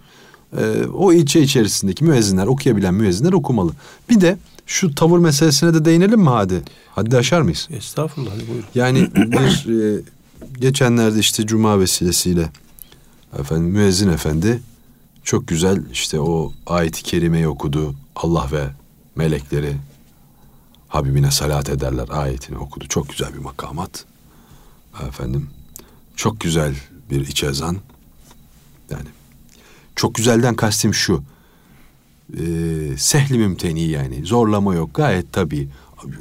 Ee, 0.58 0.86
o 0.94 1.12
ilçe 1.12 1.40
içerisindeki 1.40 2.04
müezzinler 2.04 2.46
okuyabilen 2.46 2.94
müezzinler 2.94 3.32
okumalı. 3.32 3.72
Bir 4.10 4.20
de 4.20 4.38
Şu 4.66 4.94
tavır 4.94 5.18
meselesine 5.18 5.74
de 5.74 5.84
değinelim 5.84 6.20
mi 6.20 6.28
hadi? 6.28 6.62
Hadi 6.94 7.16
aşar 7.16 7.42
mıyız? 7.42 7.68
Estağfurullah 7.70 8.30
hadi 8.34 8.48
buyurun. 8.48 8.66
Yani 8.74 9.08
bir 9.14 9.82
e, 9.96 10.00
geçenlerde 10.60 11.18
işte 11.18 11.46
cuma 11.46 11.80
vesilesiyle 11.80 12.48
efendim 13.38 13.64
müezzin 13.66 14.08
efendi 14.08 14.60
çok 15.24 15.48
güzel 15.48 15.90
işte 15.92 16.20
o 16.20 16.52
ayet-i 16.66 17.02
kerimeyi 17.02 17.48
okudu. 17.48 17.94
Allah 18.16 18.48
ve 18.52 18.66
melekleri 19.16 19.76
Habibine 20.88 21.30
salat 21.30 21.68
ederler 21.68 22.08
ayetini 22.10 22.58
okudu. 22.58 22.88
Çok 22.88 23.08
güzel 23.08 23.34
bir 23.34 23.38
makamat. 23.38 24.04
Efendim 25.08 25.50
çok 26.16 26.40
güzel 26.40 26.74
bir 27.10 27.28
iç 27.28 27.44
ezan. 27.44 27.76
Yani 28.90 29.08
çok 29.96 30.14
güzelden 30.14 30.54
kastim 30.54 30.94
şu. 30.94 31.22
Ee, 32.38 32.96
sehli 32.96 33.38
mümteni 33.38 33.82
yani. 33.82 34.26
Zorlama 34.26 34.74
yok 34.74 34.94
gayet 34.94 35.32
tabii. 35.32 35.68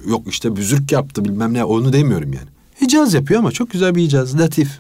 Yok 0.08 0.28
işte 0.28 0.56
büzürk 0.56 0.92
yaptı 0.92 1.26
bilmem 1.26 1.54
ne 1.54 1.64
onu 1.64 1.94
demiyorum 1.94 2.34
yani. 2.34 2.48
İcaz 2.82 3.14
yapıyor 3.14 3.40
ama 3.40 3.52
çok 3.52 3.72
güzel 3.72 3.96
bir 3.96 4.04
icaz. 4.04 4.40
Latif. 4.40 4.80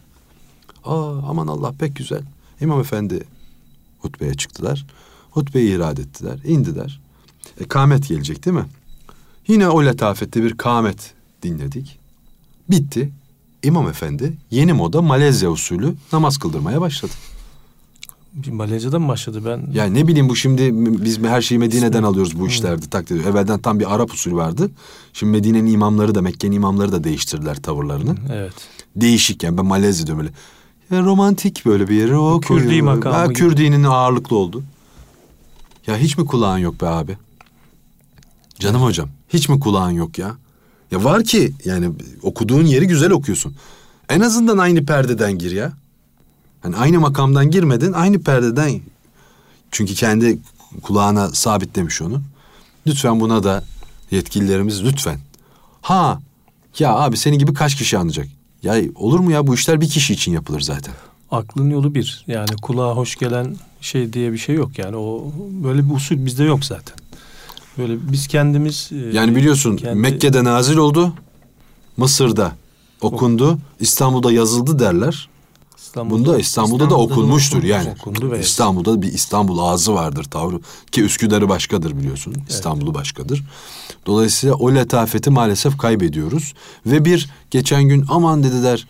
Aa 0.85 1.29
aman 1.29 1.47
Allah 1.47 1.73
pek 1.79 1.95
güzel. 1.95 2.21
İmam 2.61 2.79
Efendi 2.79 3.23
hutbeye 4.01 4.33
çıktılar. 4.33 4.85
Hutbeyi 5.31 5.75
irade 5.75 6.01
ettiler. 6.01 6.39
indiler. 6.45 7.01
E, 7.59 7.63
kâmet 7.67 8.07
gelecek 8.07 8.45
değil 8.45 8.57
mi? 8.57 8.65
Yine 9.47 9.69
o 9.69 9.85
letafette 9.85 10.43
bir 10.43 10.57
kâmet 10.57 11.13
dinledik. 11.43 11.99
Bitti. 12.69 13.11
İmam 13.63 13.89
Efendi 13.89 14.33
yeni 14.51 14.73
moda 14.73 15.01
Malezya 15.01 15.49
usulü 15.49 15.93
namaz 16.13 16.37
kıldırmaya 16.37 16.81
başladı. 16.81 17.11
Bir 18.33 18.51
Malezya'dan 18.51 19.01
mı 19.01 19.07
başladı 19.07 19.41
ben? 19.45 19.71
Yani 19.73 19.93
ne 19.93 20.07
bileyim 20.07 20.29
bu 20.29 20.35
şimdi 20.35 20.69
biz 21.05 21.19
her 21.19 21.41
şeyi 21.41 21.59
Medine'den 21.59 22.03
alıyoruz 22.03 22.39
bu 22.39 22.47
işlerde 22.47 22.85
takdir. 22.89 23.25
Evvelden 23.25 23.59
tam 23.59 23.79
bir 23.79 23.95
Arap 23.95 24.13
usulü 24.13 24.35
vardı. 24.35 24.71
Şimdi 25.13 25.31
Medine'nin 25.31 25.73
imamları 25.73 26.15
da 26.15 26.21
Mekke'nin 26.21 26.55
imamları 26.55 26.91
da 26.91 27.03
değiştirdiler 27.03 27.55
tavırlarını. 27.55 28.15
Evet. 28.33 28.53
Değişik 28.95 29.43
yani 29.43 29.57
ben 29.57 29.65
Malezya 29.65 30.07
diyorum 30.07 30.25
öyle. 30.25 30.33
Ya 30.91 31.01
romantik 31.01 31.65
böyle 31.65 31.87
bir 31.87 31.95
yere 31.95 32.17
o 32.17 32.39
Kürdi 32.39 32.63
koyuyor. 32.63 32.85
makamı 32.85 33.15
Ha. 33.15 33.27
Kürdi'nin 33.27 33.83
ağırlıklı 33.83 34.35
oldu. 34.35 34.63
Ya 35.87 35.97
hiç 35.97 36.17
mi 36.17 36.25
kulağın 36.25 36.57
yok 36.57 36.81
be 36.81 36.87
abi? 36.87 37.17
Canım 38.59 38.81
hocam 38.81 39.09
hiç 39.29 39.49
mi 39.49 39.59
kulağın 39.59 39.91
yok 39.91 40.17
ya? 40.17 40.35
Ya 40.91 41.03
var 41.03 41.23
ki 41.23 41.53
yani 41.65 41.91
okuduğun 42.21 42.65
yeri 42.65 42.87
güzel 42.87 43.11
okuyorsun. 43.11 43.55
En 44.09 44.19
azından 44.19 44.57
aynı 44.57 44.85
perdeden 44.85 45.37
gir 45.37 45.51
ya. 45.51 45.73
Hani 46.61 46.75
aynı 46.75 46.99
makamdan 46.99 47.51
girmedin 47.51 47.93
aynı 47.93 48.19
perdeden. 48.23 48.81
Çünkü 49.71 49.93
kendi 49.93 50.39
kulağına 50.81 51.29
sabitlemiş 51.29 52.01
onu. 52.01 52.21
Lütfen 52.87 53.19
buna 53.19 53.43
da 53.43 53.63
yetkililerimiz 54.11 54.83
lütfen. 54.83 55.19
Ha 55.81 56.19
ya 56.79 56.93
abi 56.95 57.17
senin 57.17 57.39
gibi 57.39 57.53
kaç 57.53 57.75
kişi 57.75 57.97
anlayacak? 57.97 58.27
Ya 58.63 58.75
olur 58.95 59.19
mu 59.19 59.31
ya 59.31 59.47
bu 59.47 59.55
işler 59.55 59.81
bir 59.81 59.89
kişi 59.89 60.13
için 60.13 60.31
yapılır 60.31 60.61
zaten. 60.61 60.93
Aklın 61.31 61.69
yolu 61.69 61.95
bir. 61.95 62.23
Yani 62.27 62.49
kulağa 62.61 62.95
hoş 62.95 63.15
gelen 63.15 63.55
şey 63.81 64.13
diye 64.13 64.31
bir 64.33 64.37
şey 64.37 64.55
yok. 64.55 64.77
Yani 64.79 64.95
o 64.95 65.31
böyle 65.63 65.89
bir 65.89 65.95
usul 65.95 66.25
bizde 66.25 66.43
yok 66.43 66.65
zaten. 66.65 66.95
Böyle 67.77 68.11
biz 68.11 68.27
kendimiz 68.27 68.89
e, 68.91 68.95
Yani 69.17 69.35
biliyorsun 69.35 69.77
kendi- 69.77 69.95
Mekke'de 69.99 70.43
nazil 70.43 70.77
oldu. 70.77 71.13
Mısır'da 71.97 72.51
okundu. 73.01 73.57
İstanbul'da 73.79 74.31
yazıldı 74.31 74.79
derler. 74.79 75.29
İstanbul'da, 75.81 76.19
Bunda 76.25 76.39
İstanbul'da, 76.39 76.79
da 76.79 76.85
İstanbul'da 76.85 76.89
da 76.89 77.13
okunmuştur 77.13 77.57
okundu, 77.57 77.71
yani. 77.71 77.89
okundu 77.99 78.31
ve- 78.31 78.39
İstanbul'da 78.39 79.01
bir 79.01 79.13
İstanbul 79.13 79.59
ağzı 79.59 79.93
vardır 79.93 80.23
tavrı. 80.23 80.59
Ki 80.91 81.03
Üsküdar'ı 81.03 81.49
başkadır 81.49 81.97
biliyorsun. 81.97 82.35
İstanbul'u 82.49 82.93
başkadır. 82.93 83.43
Dolayısıyla 84.05 84.55
o 84.55 84.75
letafeti 84.75 85.29
maalesef 85.29 85.77
kaybediyoruz. 85.77 86.53
Ve 86.85 87.05
bir 87.05 87.29
geçen 87.51 87.83
gün 87.83 88.05
aman 88.09 88.43
dediler 88.43 88.87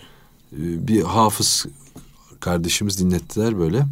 e, 0.53 0.87
bir 0.87 1.01
hafız 1.03 1.65
kardeşimiz 2.39 2.99
dinlettiler 2.99 3.59
böyle. 3.59 3.85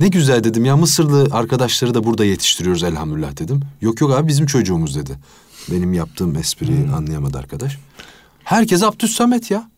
Ne 0.00 0.08
güzel 0.08 0.44
dedim 0.44 0.64
ya 0.64 0.76
Mısırlı 0.76 1.28
arkadaşları 1.32 1.94
da 1.94 2.04
burada 2.04 2.24
yetiştiriyoruz 2.24 2.82
elhamdülillah 2.84 3.36
dedim. 3.38 3.60
Yok 3.80 4.00
yok 4.00 4.10
abi 4.12 4.28
bizim 4.28 4.46
çocuğumuz 4.46 4.96
dedi. 4.96 5.18
Benim 5.70 5.92
yaptığım 5.92 6.36
espriyi 6.36 6.88
anlayamadı 6.96 7.38
arkadaş. 7.38 7.78
Herkes 8.44 8.82
Abdüs 8.82 9.16
Samet 9.16 9.50
ya. 9.50 9.70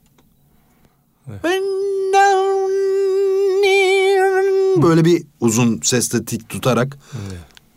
Böyle 4.82 5.04
bir 5.04 5.22
uzun 5.40 5.80
sesle 5.82 6.24
tik 6.24 6.48
tutarak. 6.48 6.98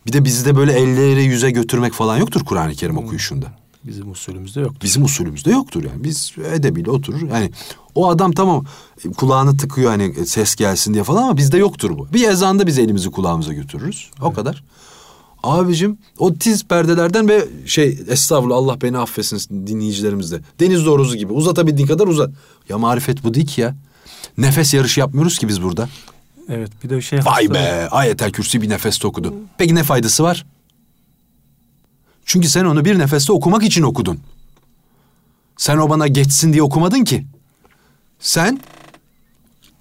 Bir 0.06 0.12
de 0.12 0.24
bizi 0.24 0.44
de 0.44 0.56
böyle 0.56 0.72
elleri 0.72 1.24
yüze 1.24 1.50
götürmek 1.50 1.92
falan 1.92 2.16
yoktur 2.16 2.44
Kur'an-ı 2.44 2.74
Kerim 2.74 2.98
okuyuşunda. 2.98 3.46
bizim 3.84 4.10
usulümüzde 4.10 4.60
yoktu. 4.60 4.78
Bizim 4.82 5.04
usulümüzde 5.04 5.50
yoktur 5.50 5.84
yani. 5.84 6.04
Biz 6.04 6.32
edebiyle 6.54 6.90
oturur. 6.90 7.22
Yani 7.32 7.50
o 7.94 8.08
adam 8.08 8.32
tamam 8.32 8.64
kulağını 9.16 9.56
tıkıyor 9.56 9.90
hani 9.90 10.26
ses 10.26 10.54
gelsin 10.54 10.94
diye 10.94 11.04
falan 11.04 11.22
ama 11.22 11.36
bizde 11.36 11.58
yoktur 11.58 11.98
bu. 11.98 12.12
Bir 12.12 12.28
ezanda 12.28 12.66
biz 12.66 12.78
elimizi 12.78 13.10
kulağımıza 13.10 13.52
götürürüz. 13.52 14.10
O 14.22 14.32
kadar. 14.32 14.64
Abicim 15.42 15.98
o 16.18 16.34
tiz 16.34 16.64
perdelerden 16.64 17.28
ve 17.28 17.48
şey 17.66 17.98
estağfurullah 18.08 18.56
Allah 18.56 18.80
beni 18.80 18.98
affetsin 18.98 19.66
dinleyicilerimiz 19.66 20.32
de. 20.32 20.40
Deniz 20.60 20.86
doğrusu 20.86 21.16
gibi 21.16 21.32
uzatabildiğin 21.32 21.88
kadar 21.88 22.06
uzat. 22.06 22.30
Ya 22.68 22.78
marifet 22.78 23.24
bu 23.24 23.34
değil 23.34 23.46
ki 23.46 23.60
ya. 23.60 23.76
Nefes 24.38 24.74
yarışı 24.74 25.00
yapmıyoruz 25.00 25.38
ki 25.38 25.48
biz 25.48 25.62
burada. 25.62 25.88
Evet 26.48 26.70
bir 26.84 26.90
de 26.90 27.00
şey 27.00 27.18
Vay 27.18 27.24
hasta- 27.46 27.54
be 27.54 27.88
ayetel 27.90 28.30
kürsi 28.32 28.62
bir 28.62 28.68
nefeste 28.68 29.06
okudu. 29.06 29.34
Peki 29.58 29.74
ne 29.74 29.82
faydası 29.82 30.22
var? 30.22 30.46
Çünkü 32.24 32.48
sen 32.48 32.64
onu 32.64 32.84
bir 32.84 32.98
nefeste 32.98 33.32
okumak 33.32 33.62
için 33.62 33.82
okudun. 33.82 34.20
Sen 35.56 35.76
o 35.78 35.90
bana 35.90 36.06
geçsin 36.06 36.52
diye 36.52 36.62
okumadın 36.62 37.04
ki. 37.04 37.26
Sen 38.20 38.60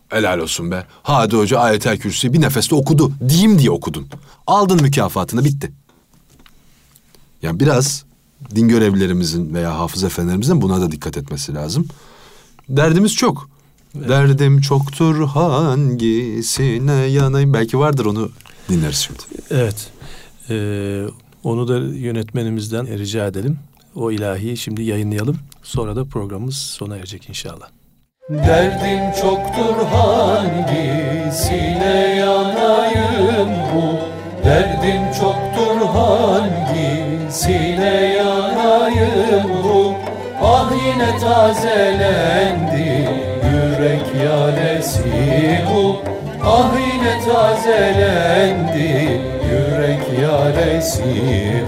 helal 0.09 0.39
olsun 0.39 0.71
be. 0.71 0.85
Hadi 1.03 1.35
Hoca 1.37 1.59
ayetel 1.59 1.97
kürsi 1.97 2.33
bir 2.33 2.41
nefeste 2.41 2.75
okudu 2.75 3.11
diyeyim 3.29 3.59
diye 3.59 3.71
okudun. 3.71 4.07
Aldın 4.47 4.81
mükafatını 4.81 5.45
bitti. 5.45 5.71
Yani 7.41 7.59
biraz 7.59 8.05
din 8.55 8.67
görevlilerimizin 8.67 9.53
veya 9.53 9.79
hafız 9.79 10.03
efendilerimizin 10.03 10.61
buna 10.61 10.81
da 10.81 10.91
dikkat 10.91 11.17
etmesi 11.17 11.53
lazım. 11.53 11.87
Derdimiz 12.69 13.15
çok. 13.15 13.49
Derdim 14.09 14.61
çoktur 14.61 15.27
hangisine 15.27 16.93
yanayım. 16.93 17.53
Belki 17.53 17.79
vardır 17.79 18.05
onu 18.05 18.29
dinleriz 18.69 18.97
şimdi. 18.97 19.19
Evet. 19.51 19.89
Ee, 20.49 21.03
onu 21.43 21.67
da 21.67 21.77
yönetmenimizden 21.79 22.97
rica 22.97 23.27
edelim. 23.27 23.59
O 23.95 24.11
ilahiyi 24.11 24.57
şimdi 24.57 24.83
yayınlayalım. 24.83 25.37
Sonra 25.63 25.95
da 25.95 26.05
programımız 26.05 26.57
sona 26.57 26.97
erecek 26.97 27.29
inşallah. 27.29 27.67
Derdim 28.29 29.21
çoktur 29.21 29.85
hangisine 29.91 32.15
yanayım 32.19 33.49
bu 33.73 33.97
Derdim 34.45 35.01
çoktur 35.19 35.77
hangisine 35.93 37.85
yanayım 38.17 39.49
bu 39.63 39.93
Ah 40.41 40.71
yine 40.85 41.17
tazelendi 41.19 43.26
yürek 43.77 44.01
yaresi 44.25 45.03
bu. 45.69 45.95
Ah 46.45 46.71
yine 46.79 47.19
tazelendi 47.25 49.21
yürek 49.51 50.21
yaresi 50.21 51.03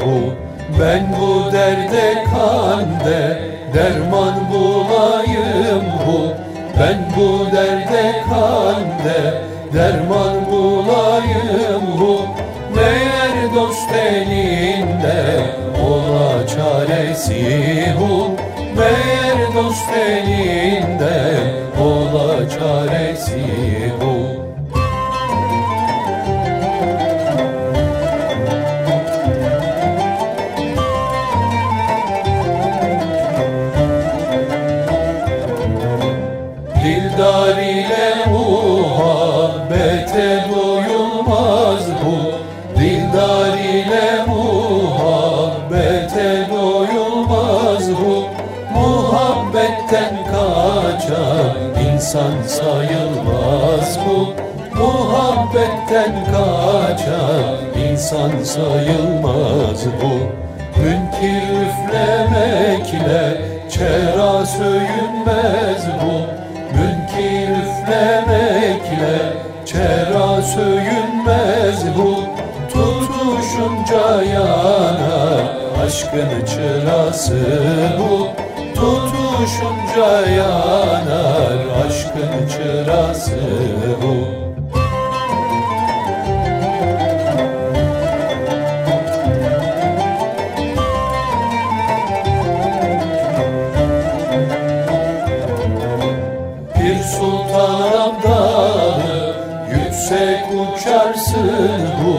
bu. 0.05 0.33
Ben 0.81 1.15
bu 1.19 1.51
derde 1.51 2.23
kande 2.23 3.41
derman 3.73 4.35
bulayım 4.53 5.83
bu. 6.07 6.33
Ben 6.79 6.97
bu 7.17 7.55
derde 7.55 8.23
kande 8.29 9.33
derman 9.73 10.51
bulayım 10.51 11.83
bu. 11.99 12.21
Meğer 12.75 13.55
dost 13.55 13.91
elinde 13.91 15.41
ola 15.87 16.47
çaresi 16.47 17.85
bu. 17.99 18.31
Meğer 18.77 19.53
dost 19.55 19.89
elinde 19.97 21.48
ola 22.13 22.49
çaresi 22.49 23.43
bu 24.01 24.28
insan 58.09 58.43
sayılmaz 58.43 59.85
bu 60.01 60.18
yüksek 100.09 100.45
uçarsın 100.51 101.81
bu 102.03 102.15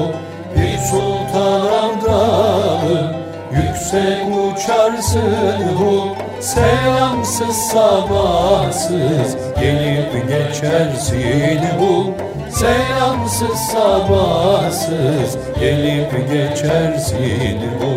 Bir 0.57 0.79
sultan 0.79 1.61
abdalı 1.61 3.15
yüksek 3.53 4.27
uçarsın 4.27 5.59
bu 5.81 6.17
Selamsız 6.41 7.57
sabahsız 7.57 9.37
gelip 9.61 10.29
geçersin 10.29 11.61
bu 11.81 12.15
Selamsız 12.51 13.59
sabahsız 13.59 15.37
gelip 15.61 16.13
geçersin 16.31 17.61
bu 17.83 17.95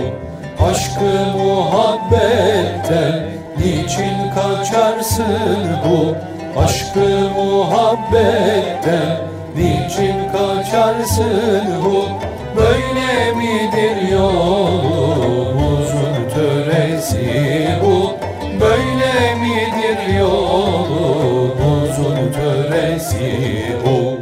Aşkı 0.65 1.37
muhabbetten 1.37 3.15
niçin 3.57 4.31
kaçarsın 4.35 5.67
bu 5.85 6.15
Aşkı 6.59 7.29
muhabbetten 7.35 9.32
niçin 9.55 10.31
kaçarsın 10.31 11.63
bu? 11.85 12.05
Böyle 12.57 13.33
midir 13.35 14.11
yolumuzun 14.11 15.49
töresi 16.33 17.67
bu. 17.83 18.11
Böyle 18.61 19.35
midir 19.35 20.17
yolumuzun 20.19 21.53
töresi 22.33 23.31
bu. 23.85 24.17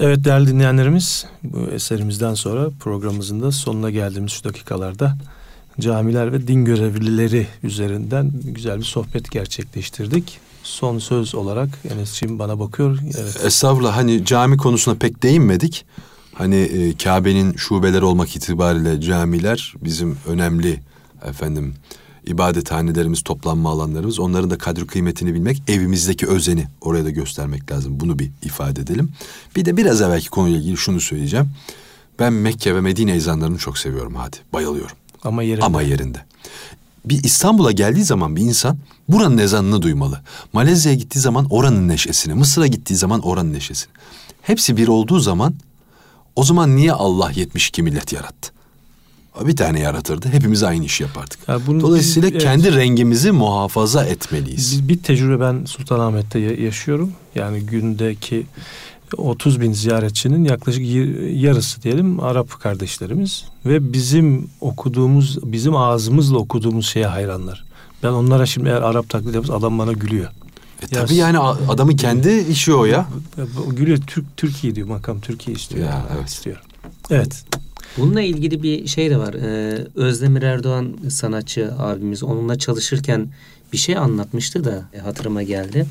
Evet 0.00 0.24
değerli 0.24 0.46
dinleyenlerimiz 0.46 1.26
bu 1.42 1.70
eserimizden 1.70 2.34
sonra 2.34 2.70
programımızın 2.80 3.42
da 3.42 3.52
sonuna 3.52 3.90
geldiğimiz 3.90 4.32
şu 4.32 4.44
dakikalarda 4.44 5.16
camiler 5.80 6.32
ve 6.32 6.46
din 6.46 6.64
görevlileri 6.64 7.46
üzerinden 7.62 8.30
güzel 8.44 8.78
bir 8.78 8.84
sohbet 8.84 9.30
gerçekleştirdik. 9.30 10.38
Son 10.62 10.98
söz 10.98 11.34
olarak 11.34 11.68
Enes'ciğim 11.90 12.38
bana 12.38 12.58
bakıyor. 12.58 12.98
Evet. 13.20 13.40
Estağfurullah 13.44 13.96
hani 13.96 14.24
cami 14.24 14.56
konusuna 14.56 14.94
pek 14.94 15.22
değinmedik. 15.22 15.84
Hani 16.34 16.56
e, 16.56 16.96
Kabe'nin 16.96 17.56
şubeleri 17.56 18.04
olmak 18.04 18.36
itibariyle 18.36 19.00
camiler 19.00 19.74
bizim 19.84 20.18
önemli 20.26 20.80
efendim 21.24 21.74
ibadethanelerimiz, 22.26 23.22
toplanma 23.22 23.70
alanlarımız. 23.70 24.18
Onların 24.18 24.50
da 24.50 24.58
kadri 24.58 24.86
kıymetini 24.86 25.34
bilmek, 25.34 25.62
evimizdeki 25.68 26.26
özeni 26.26 26.66
oraya 26.80 27.04
da 27.04 27.10
göstermek 27.10 27.72
lazım. 27.72 28.00
Bunu 28.00 28.18
bir 28.18 28.30
ifade 28.42 28.80
edelim. 28.80 29.12
Bir 29.56 29.64
de 29.64 29.76
biraz 29.76 30.02
evvelki 30.02 30.30
konuyla 30.30 30.58
ilgili 30.58 30.76
şunu 30.76 31.00
söyleyeceğim. 31.00 31.50
Ben 32.18 32.32
Mekke 32.32 32.74
ve 32.74 32.80
Medine 32.80 33.12
ezanlarını 33.12 33.58
çok 33.58 33.78
seviyorum 33.78 34.14
hadi. 34.14 34.36
Bayılıyorum. 34.52 34.96
Ama 35.24 35.42
yerinde. 35.42 35.64
Ama 35.64 35.82
yerinde. 35.82 36.18
Bir 37.04 37.24
İstanbul'a 37.24 37.72
geldiği 37.72 38.04
zaman 38.04 38.36
bir 38.36 38.40
insan 38.42 38.78
buranın 39.08 39.38
ezanını 39.38 39.82
duymalı. 39.82 40.20
Malezya'ya 40.52 40.98
gittiği 40.98 41.18
zaman 41.20 41.46
oranın 41.50 41.88
neşesini, 41.88 42.34
Mısır'a 42.34 42.66
gittiği 42.66 42.94
zaman 42.94 43.20
oranın 43.20 43.52
neşesini. 43.52 43.90
Hepsi 44.42 44.76
bir 44.76 44.88
olduğu 44.88 45.20
zaman 45.20 45.54
o 46.36 46.44
zaman 46.44 46.76
niye 46.76 46.92
Allah 46.92 47.30
72 47.34 47.82
millet 47.82 48.12
yarattı? 48.12 48.52
Bir 49.40 49.56
tane 49.56 49.80
yaratırdı. 49.80 50.28
Hepimiz 50.28 50.62
aynı 50.62 50.84
işi 50.84 51.02
yapardık. 51.02 51.38
Ya 51.48 51.66
bunu 51.66 51.80
Dolayısıyla 51.80 52.28
biz- 52.28 52.32
evet. 52.34 52.42
kendi 52.42 52.76
rengimizi 52.76 53.30
muhafaza 53.32 54.04
etmeliyiz. 54.04 54.82
Bir, 54.82 54.88
bir 54.88 55.02
tecrübe 55.02 55.40
ben 55.40 55.64
Sultanahmet'te 55.64 56.38
ya- 56.38 56.54
yaşıyorum. 56.64 57.12
Yani 57.34 57.60
gündeki 57.60 58.46
30 59.16 59.60
bin 59.60 59.72
ziyaretçinin 59.72 60.44
yaklaşık 60.44 60.82
yarısı 61.42 61.82
diyelim 61.82 62.20
Arap 62.20 62.60
kardeşlerimiz 62.60 63.44
ve 63.66 63.92
bizim 63.92 64.50
okuduğumuz, 64.60 65.52
bizim 65.52 65.76
ağzımızla 65.76 66.38
okuduğumuz 66.38 66.86
şeye 66.86 67.06
hayranlar. 67.06 67.64
Ben 68.02 68.08
onlara 68.08 68.46
şimdi 68.46 68.68
eğer 68.68 68.82
Arap 68.82 69.08
taklit 69.08 69.26
yapıyorsam 69.26 69.56
adam 69.56 69.78
bana 69.78 69.92
gülüyor. 69.92 70.28
E 70.82 70.86
tabii 70.86 71.14
yani 71.14 71.38
adamın 71.38 71.96
kendi 71.96 72.30
işi 72.50 72.74
o 72.74 72.84
ya. 72.84 73.06
Ya 73.38 73.44
Gülüyor 73.70 73.98
Türk 74.06 74.36
Türkiye 74.36 74.74
diyor 74.74 74.88
makam 74.88 75.20
Türkiye 75.20 75.56
istiyor. 75.56 75.86
Ya, 75.86 76.06
evet. 76.16 76.28
istiyor. 76.28 76.62
Evet. 77.10 77.44
Bununla 77.98 78.22
ilgili 78.22 78.62
bir 78.62 78.86
şey 78.86 79.10
de 79.10 79.18
var. 79.18 79.34
Ee, 79.34 79.86
Özdemir 79.94 80.42
Erdoğan 80.42 80.96
sanatçı 81.10 81.74
abimiz 81.78 82.22
onunla 82.22 82.58
çalışırken 82.58 83.28
bir 83.72 83.78
şey 83.78 83.96
anlatmıştı 83.96 84.64
da 84.64 84.88
e, 84.92 84.98
hatırıma 84.98 85.42
geldi. 85.42 85.86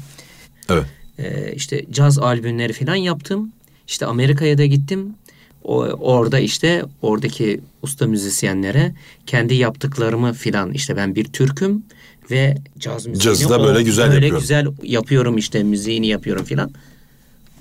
Evet. 0.69 0.85
Ee, 1.23 1.53
işte 1.55 1.85
caz 1.91 2.19
albümleri 2.19 2.73
falan 2.73 2.95
yaptım. 2.95 3.51
İşte 3.87 4.05
Amerika'ya 4.05 4.57
da 4.57 4.65
gittim. 4.65 5.15
O, 5.63 5.77
orada 5.83 6.39
işte 6.39 6.85
oradaki 7.01 7.61
usta 7.81 8.07
müzisyenlere 8.07 8.93
kendi 9.25 9.53
yaptıklarımı 9.53 10.33
filan 10.33 10.73
işte 10.73 10.95
ben 10.95 11.15
bir 11.15 11.25
Türk'üm 11.25 11.83
ve 12.31 12.57
caz 12.79 13.05
müziğini 13.05 13.23
Cazı 13.23 13.49
da 13.49 13.63
böyle 13.63 13.79
o- 13.79 13.83
güzel 13.83 14.07
böyle 14.11 14.15
yapıyorum. 14.25 14.39
güzel 14.41 14.67
yapıyorum 14.83 15.37
işte 15.37 15.63
müziğini 15.63 16.07
yapıyorum 16.07 16.45
filan. 16.45 16.71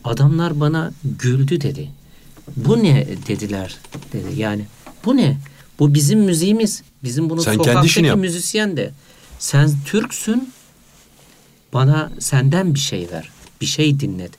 Adamlar 0.05 0.61
bana 0.61 0.93
güldü 1.19 1.61
dedi. 1.61 1.89
Bu 2.57 2.83
ne 2.83 3.07
dediler 3.29 3.79
dedi. 4.13 4.41
Yani 4.41 4.65
bu 5.05 5.17
ne? 5.17 5.37
Bu 5.79 5.95
bizim 5.95 6.21
müziğimiz. 6.21 6.83
Bizim 7.05 7.31
bunu 7.31 7.43
Sen 7.43 7.53
sokaktaki 7.53 8.03
müzisyen 8.17 8.77
de. 8.77 8.91
Sen 9.39 9.71
Türksün. 9.87 10.53
Bana 11.73 12.13
senden 12.19 12.75
bir 12.75 12.79
şey 12.79 13.09
ver. 13.13 13.31
Bir 13.61 13.67
şey 13.67 14.01
dinlet 14.01 14.31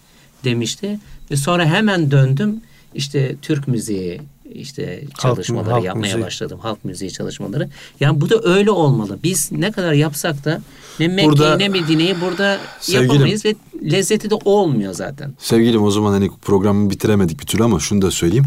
demişti. 0.44 1.00
Ve 1.32 1.36
sonra 1.36 1.66
hemen 1.66 2.12
döndüm. 2.12 2.62
İşte 2.96 3.36
Türk 3.42 3.68
müziği 3.68 4.22
işte 4.54 5.04
çalışmaları 5.20 5.74
halk 5.74 5.84
yapmaya 5.86 6.08
müziği. 6.08 6.24
başladım. 6.26 6.60
Halk 6.62 6.86
müziği 6.86 7.12
çalışmaları. 7.12 7.70
Yani 8.00 8.22
bu 8.22 8.30
da 8.30 8.42
öyle 8.44 8.72
olmalı. 8.72 9.20
Biz 9.24 9.52
ne 9.52 9.72
kadar 9.72 9.94
yapsak 9.94 10.46
da 10.46 10.62
ne 11.00 11.08
Mekke'yi 11.08 11.60
ne 11.60 11.70
Medine'yi 11.70 12.22
burada 12.22 12.60
Sevgilim- 12.82 13.04
yapamayız 13.04 13.46
ve 13.46 13.56
lezzeti 13.92 14.30
de 14.30 14.36
olmuyor 14.36 14.94
zaten. 14.94 15.34
Sevgilim 15.40 15.84
o 15.84 15.92
zaman 15.92 16.12
hani 16.12 16.30
programı 16.42 16.90
bitiremedik 16.90 17.40
bir 17.40 17.46
türlü 17.46 17.64
ama 17.64 17.80
şunu 17.80 18.02
da 18.02 18.12
söyleyeyim. 18.12 18.46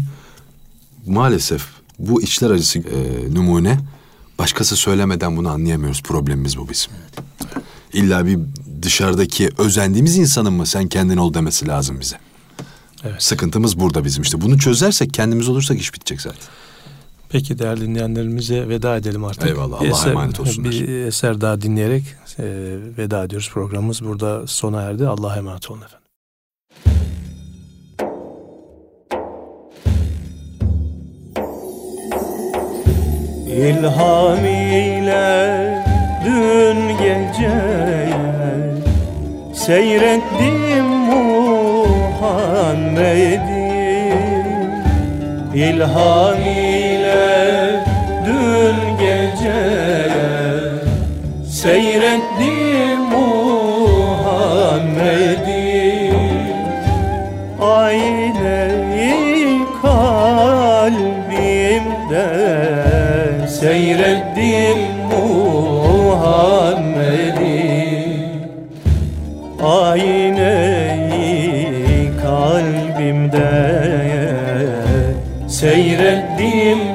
Maalesef 1.05 1.65
bu 1.99 2.21
içler 2.21 2.49
acısı 2.49 2.79
e, 2.79 2.83
numune 3.33 3.79
başkası 4.39 4.75
söylemeden 4.75 5.37
bunu 5.37 5.49
anlayamıyoruz. 5.49 6.03
Problemimiz 6.03 6.57
bu 6.57 6.69
bizim. 6.69 6.91
İlla 7.95 8.25
bir 8.25 8.39
dışarıdaki 8.81 9.49
özendiğimiz 9.57 10.17
insanın 10.17 10.53
mı 10.53 10.65
sen 10.65 10.87
kendin 10.87 11.17
ol 11.17 11.33
demesi 11.33 11.67
lazım 11.67 11.99
bize. 11.99 12.15
Evet. 13.03 13.23
Sıkıntımız 13.23 13.79
burada 13.79 14.05
bizim 14.05 14.23
işte. 14.23 14.41
Bunu 14.41 14.59
çözersek 14.59 15.13
kendimiz 15.13 15.49
olursak 15.49 15.79
iş 15.79 15.93
bitecek 15.93 16.21
zaten. 16.21 16.41
Peki 17.29 17.59
değerli 17.59 17.81
dinleyenlerimize 17.81 18.69
veda 18.69 18.97
edelim 18.97 19.25
artık. 19.25 19.47
Eyvallah, 19.47 19.81
Allah'a 19.81 20.09
emanet 20.09 20.39
olsunlar. 20.39 20.71
Bir 20.71 20.89
eser 20.89 21.41
daha 21.41 21.61
dinleyerek 21.61 22.03
e, 22.39 22.43
veda 22.97 23.23
ediyoruz. 23.23 23.49
Programımız 23.53 24.01
burada 24.05 24.47
sona 24.47 24.81
erdi. 24.81 25.07
Allah'a 25.07 25.37
emanet 25.37 25.71
olun 25.71 25.81
efendim. 25.81 26.05
İlham 33.47 34.45
ile 34.45 35.83
dün 36.25 36.94
geceye 37.35 38.15
Seyrettim 39.53 40.85
Muhammed'i. 40.85 42.15
İlham 45.55 46.41
ile 46.41 47.83
dün 48.25 48.97
geceye 48.99 50.25
Seyrettim 51.49 52.99
Muhammed'i. 52.99 54.35
Ayneyi 57.61 59.59
kalbimde 59.81 60.95
seyrettim 63.47 64.77
Muhammed'i 65.11 67.24
Ayneyi 69.65 71.31
kalbimde 72.21 73.51
seyrettim 75.47 76.94